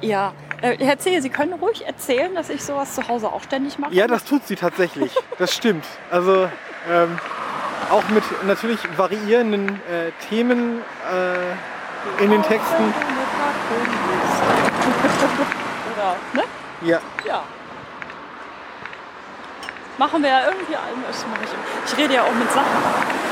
[0.00, 0.32] Ja,
[0.62, 3.92] äh, Herr Zehe, Sie können ruhig erzählen, dass ich sowas zu Hause auch ständig mache.
[3.94, 5.14] Ja, das tut sie tatsächlich.
[5.38, 5.84] Das stimmt.
[6.10, 6.48] Also
[6.90, 7.18] ähm,
[7.90, 12.94] auch mit natürlich variierenden äh, Themen äh, in den Texten.
[15.94, 16.42] Oder, ne?
[16.82, 17.42] Ja, Ja.
[19.98, 21.36] Machen wir ja irgendwie ich, immer.
[21.86, 23.31] ich rede ja auch mit Sachen.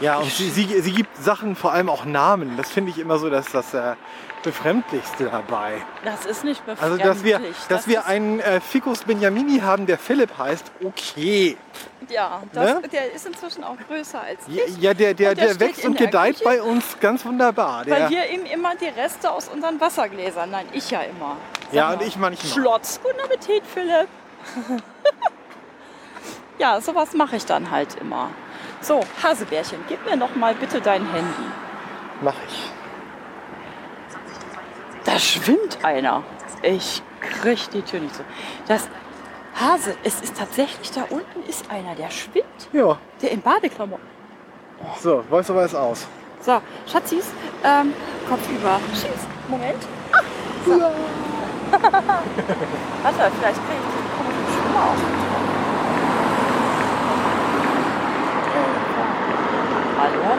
[0.00, 2.56] Ja und sie, sie, sie gibt Sachen vor allem auch Namen.
[2.56, 3.94] Das finde ich immer so, dass das äh,
[4.42, 5.82] Befremdlichste dabei.
[6.04, 7.06] Das ist nicht Also, befremdlich.
[7.06, 11.56] dass wir, dass das wir ist, einen äh, Ficus Benjamini haben, der Philipp heißt, okay.
[12.08, 12.88] Ja, das, ne?
[12.88, 14.78] der ist inzwischen auch größer als Ja, ich.
[14.78, 16.44] ja der, der, Und der der steht wächst in und der gedeiht Küche.
[16.44, 17.84] bei uns ganz wunderbar.
[17.84, 21.36] Der, Weil wir ihm immer die Reste aus unseren Wassergläsern, nein, ich ja immer,
[21.72, 22.06] Ja, und mal.
[22.06, 22.52] ich manchmal.
[22.52, 23.00] Schlotz.
[23.02, 24.06] Guten Appetit, Philipp.
[26.58, 28.30] ja, sowas mache ich dann halt immer.
[28.80, 31.42] So, Hasebärchen, gib mir noch mal bitte dein Handy.
[32.22, 32.70] Mach ich.
[35.04, 36.22] Da schwimmt einer.
[36.62, 38.22] Ich krieg die Tür nicht so.
[38.68, 38.88] Das
[39.58, 44.04] Hase, es ist tatsächlich da unten ist einer, der schwimmt, Ja, der in Badeklamotten.
[45.00, 46.06] so, Voice over ist aus.
[46.40, 47.30] So, Schatzis,
[47.64, 47.92] ähm,
[48.28, 48.78] Kopf über.
[48.92, 49.26] Schieß.
[49.48, 49.82] Moment.
[50.12, 50.20] Ah,
[50.64, 50.72] so.
[51.72, 55.40] Warte, vielleicht kriege ich den komischen Schwimmer aus dem Tor.
[58.56, 60.36] Äh, Hallo?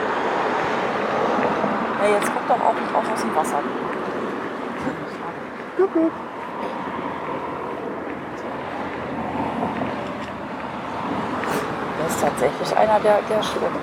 [2.00, 3.60] Ja, jetzt kommt doch auch, auch aus dem Wasser.
[11.98, 13.74] Das ist tatsächlich einer, der, der schwimmt.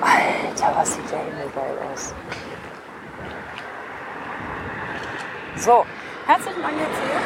[0.00, 2.14] Alter, was sieht der Himmel geil aus.
[5.56, 5.86] So,
[6.26, 7.20] herzlichen Dank jetzt hier.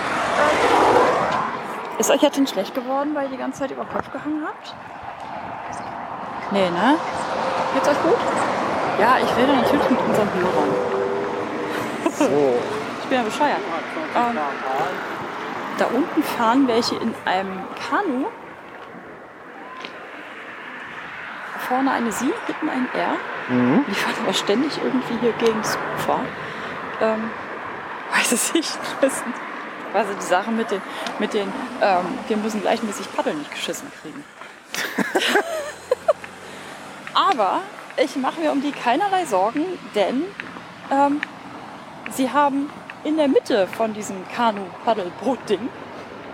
[1.98, 4.74] Ist euch jetzt schon schlecht geworden, weil ihr die ganze Zeit über Kopf gehangen habt?
[6.50, 6.98] Nee, ne?
[7.74, 8.18] Geht's euch gut?
[8.98, 10.74] Ja, ich rede natürlich mit unseren Hörern.
[12.18, 12.54] So.
[13.04, 13.60] Ich bin ja bescheuert.
[14.16, 14.38] Ähm,
[15.76, 18.28] da unten fahren welche in einem Kanu.
[21.68, 23.16] Vorne eine Sie, hinten ein R.
[23.50, 23.84] Mhm.
[23.86, 26.20] Die fahren aber ständig irgendwie hier gegen das Ufer.
[27.02, 27.30] Ähm,
[28.16, 29.34] weiß es nicht, wissen.
[29.92, 30.80] Also die Sache mit den,
[31.18, 34.24] mit den ähm, wir müssen gleichmäßig paddeln nicht geschissen kriegen.
[37.14, 37.60] aber
[37.96, 40.24] ich mache mir um die keinerlei Sorgen, denn
[40.90, 41.20] ähm,
[42.10, 42.70] sie haben
[43.04, 45.68] in der Mitte von diesem Kanu-Paddelboot-Ding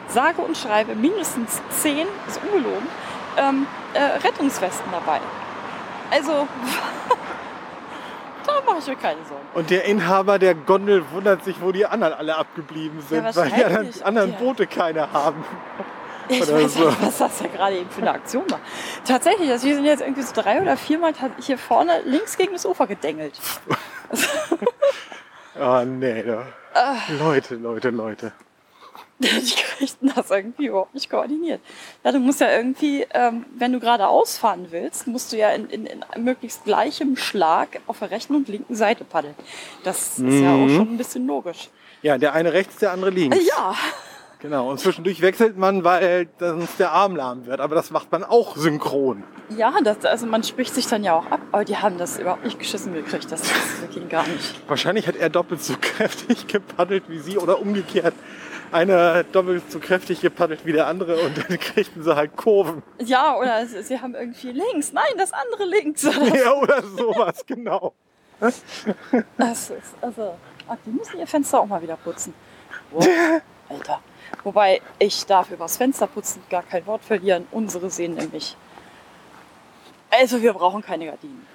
[0.08, 2.86] sage und schreibe mindestens zehn, ist ungelogen,
[3.36, 5.20] ähm, äh, Rettungswesten dabei.
[6.10, 6.48] Also,
[8.46, 9.46] da mache ich mir keine Sorgen.
[9.54, 13.50] Und der Inhaber der Gondel wundert sich, wo die anderen alle abgeblieben sind, Ja, weil
[13.50, 14.38] die anderen, anderen Ja.
[14.38, 15.44] Boote keine haben.
[16.30, 16.86] Ich Oder weiß so.
[16.88, 18.60] nicht, was das ja gerade eben für eine Aktion war.
[19.04, 22.64] Tatsächlich, also wir sind jetzt irgendwie so drei oder viermal hier vorne links gegen das
[22.66, 23.38] Ufer gedengelt.
[25.58, 26.22] Ah, nee.
[26.22, 26.46] Da.
[27.18, 28.32] Leute, Leute, Leute.
[29.18, 31.60] Die kriegten das irgendwie überhaupt nicht koordiniert.
[32.02, 35.68] Ja, du musst ja irgendwie, ähm, wenn du gerade ausfahren willst, musst du ja in,
[35.68, 39.34] in, in möglichst gleichem Schlag auf der rechten und linken Seite paddeln.
[39.84, 40.76] Das ist ja auch Mhm.
[40.76, 41.68] schon ein bisschen logisch.
[42.02, 43.36] Ja, der eine rechts, der andere links.
[43.46, 43.74] Ja,
[44.40, 44.70] Genau.
[44.70, 47.60] Und zwischendurch wechselt man, weil sonst der Arm lahm wird.
[47.60, 49.22] Aber das macht man auch synchron.
[49.50, 52.44] ja, das, also man spricht sich dann ja auch ab, aber die haben das überhaupt
[52.44, 53.30] nicht geschissen gekriegt.
[53.30, 54.60] Das, das ging gar nicht.
[54.68, 58.14] Wahrscheinlich hat er doppelt so kräftig gepaddelt wie sie oder umgekehrt.
[58.72, 62.82] Einer doppelt so kräftig gepaddelt wie der andere und dann kriegten sie halt Kurven.
[63.00, 64.92] Ja, oder sie, haben irgendwie links.
[64.92, 66.02] Nein, das andere links.
[66.34, 67.92] Ja, oder sowas, genau.
[68.38, 68.62] Das
[69.70, 70.34] ist, also,
[70.66, 72.32] ach, die müssen ihr Fenster auch mal wieder putzen.
[72.90, 73.06] Wow,
[73.68, 74.00] Alter.
[74.44, 77.46] Wobei, ich darf übers Fenster putzen gar kein Wort verlieren.
[77.50, 78.56] Unsere sehen nämlich.
[80.10, 81.46] Also, wir brauchen keine Gardinen.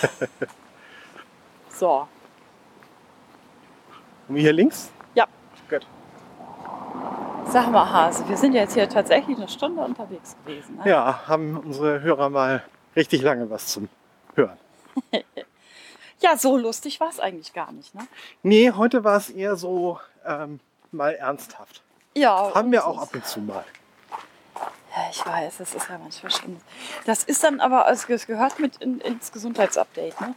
[1.70, 2.06] so,
[4.28, 4.90] Und hier links?
[5.14, 5.26] ja.
[5.68, 5.86] Gut.
[7.46, 10.76] Sag mal, Hase, wir sind jetzt hier tatsächlich eine Stunde unterwegs gewesen.
[10.76, 10.88] Ne?
[10.88, 12.62] Ja, haben unsere Hörer mal
[12.94, 13.88] richtig lange was zum
[14.36, 14.56] Hören.
[16.20, 17.94] ja, so lustig war es eigentlich gar nicht.
[17.94, 18.06] Ne?
[18.42, 20.60] Nee, heute war es eher so ähm,
[20.92, 21.82] mal ernsthaft.
[22.14, 23.64] Ja, Haben wir auch ab und zu mal.
[24.96, 26.60] Ja, ich weiß, das ist ja manchmal schlimm.
[27.06, 30.34] Das ist dann aber, also es gehört mit in, ins Gesundheitsupdate, ne?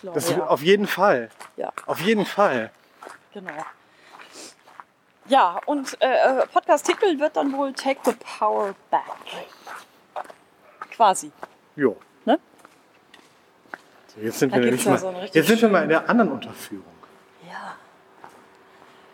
[0.00, 0.46] Glaube, Das ja.
[0.46, 1.30] auf jeden Fall.
[1.56, 2.70] ja, Auf jeden Fall.
[3.32, 3.50] genau.
[5.26, 9.02] Ja, und äh, Podcast-Titel wird dann wohl Take the Power Back.
[10.90, 11.30] Quasi.
[11.76, 11.96] Jo.
[12.24, 12.38] Ne?
[14.14, 16.32] So, jetzt sind Da wir nämlich mal, so jetzt sind wir mal in der anderen
[16.32, 16.84] Unterführung.
[17.46, 17.74] Ja.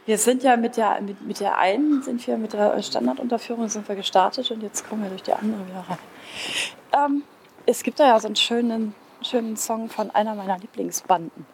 [0.07, 3.89] Wir sind ja mit der, mit, mit der einen, sind wir mit der Standardunterführung sind
[3.89, 5.99] wir gestartet und jetzt kommen wir durch die andere wieder rein.
[6.93, 7.23] Ähm,
[7.65, 11.47] es gibt da ja so einen schönen, schönen Song von einer meiner Lieblingsbanden,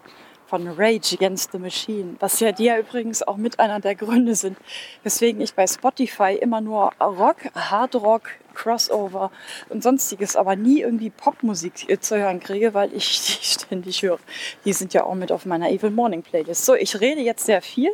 [0.47, 4.35] von Rage Against the Machine, was ja die ja übrigens auch mit einer der Gründe
[4.35, 4.59] sind,
[5.05, 9.31] weswegen ich bei Spotify immer nur Rock, Hard Rock, Crossover
[9.69, 13.07] und sonstiges, aber nie irgendwie Popmusik zu hören kriege, weil ich
[13.41, 14.19] die ständig höre.
[14.65, 16.65] Die sind ja auch mit auf meiner Evil Morning Playlist.
[16.65, 17.93] So, ich rede jetzt sehr viel.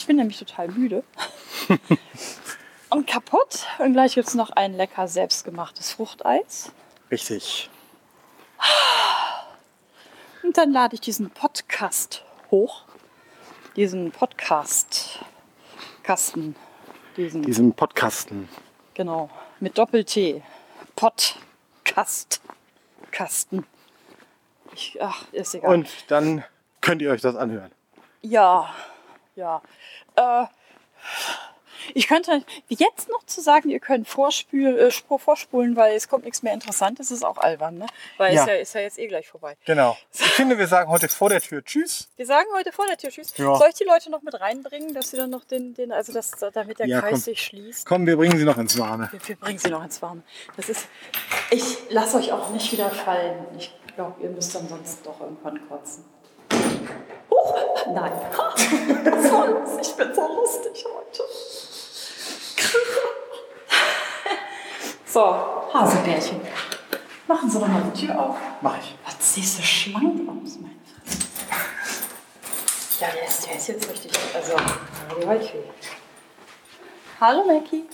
[0.00, 1.04] Ich bin nämlich total müde.
[2.88, 3.66] und kaputt.
[3.80, 6.72] Und gleich gibt es noch ein lecker selbstgemachtes Fruchteis.
[7.10, 7.68] Richtig.
[10.42, 12.84] Und dann lade ich diesen Podcast hoch.
[13.76, 16.56] Diesen Podcast-Kasten.
[17.18, 18.48] Diesen, Diesen Podcasten.
[18.94, 19.28] genau,
[19.60, 20.42] mit Doppel-T.
[20.96, 22.40] Podcast.
[23.10, 23.66] Kasten.
[24.72, 25.74] Ich, ach, ist egal.
[25.74, 26.42] Und dann
[26.80, 27.70] könnt ihr euch das anhören.
[28.22, 28.74] Ja,
[29.36, 29.60] ja.
[30.20, 30.46] Äh,
[31.94, 36.42] ich könnte jetzt noch zu sagen, ihr könnt vorspül, äh, vorspulen, weil es kommt nichts
[36.42, 37.86] mehr Interessantes, ist auch albern, ne?
[38.18, 38.42] Weil Ja.
[38.42, 39.56] ist, ja, ist ja jetzt eh gleich vorbei.
[39.64, 39.96] Genau.
[40.12, 42.08] Ich finde, wir sagen heute vor der Tür Tschüss.
[42.16, 43.36] Wir sagen heute vor der Tür Tschüss.
[43.38, 43.56] Ja.
[43.56, 46.32] Soll ich die Leute noch mit reinbringen, dass sie dann noch den, den also das,
[46.52, 47.20] damit der Ja, Kreis komm.
[47.20, 47.86] sich schließt?
[47.86, 49.08] Komm, wir bringen sie noch ins Warme.
[49.10, 50.22] Wir, wir bringen sie noch ins Warme.
[50.56, 50.86] Das ist,
[51.50, 53.46] ich lasse euch auch nicht wieder fallen.
[53.58, 56.04] Ich glaube, ihr müsst dann sonst doch irgendwann kotzen.
[57.44, 58.12] Huch, nein.
[59.48, 59.80] Lustig.
[59.80, 61.24] Ich bin so lustig heute.
[65.06, 65.24] So,
[65.72, 66.40] Hasebärchen.
[67.26, 68.36] Machen Sie doch mal die Tür auf.
[68.60, 68.94] Mach ich.
[69.04, 70.58] Was siehst du schlank aus,
[71.06, 73.00] Fresse.
[73.00, 74.12] Ja, der ist, der ist jetzt richtig.
[74.34, 74.52] Also,
[75.20, 75.62] die Heuchweh.
[77.20, 77.84] Hallo, Mackie.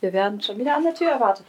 [0.00, 1.46] Wir werden schon wieder an der Tür erwartet.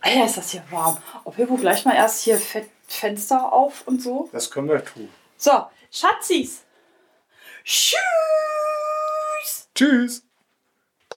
[0.00, 0.98] Alter, ist das hier warm.
[1.24, 4.28] Ob wir wohl gleich mal erst hier Fe Fenster auf und so?
[4.32, 5.08] Das können wir tun.
[5.36, 6.63] So, Schatzis.
[7.64, 7.96] Tschüss.
[9.74, 10.22] Tschüss.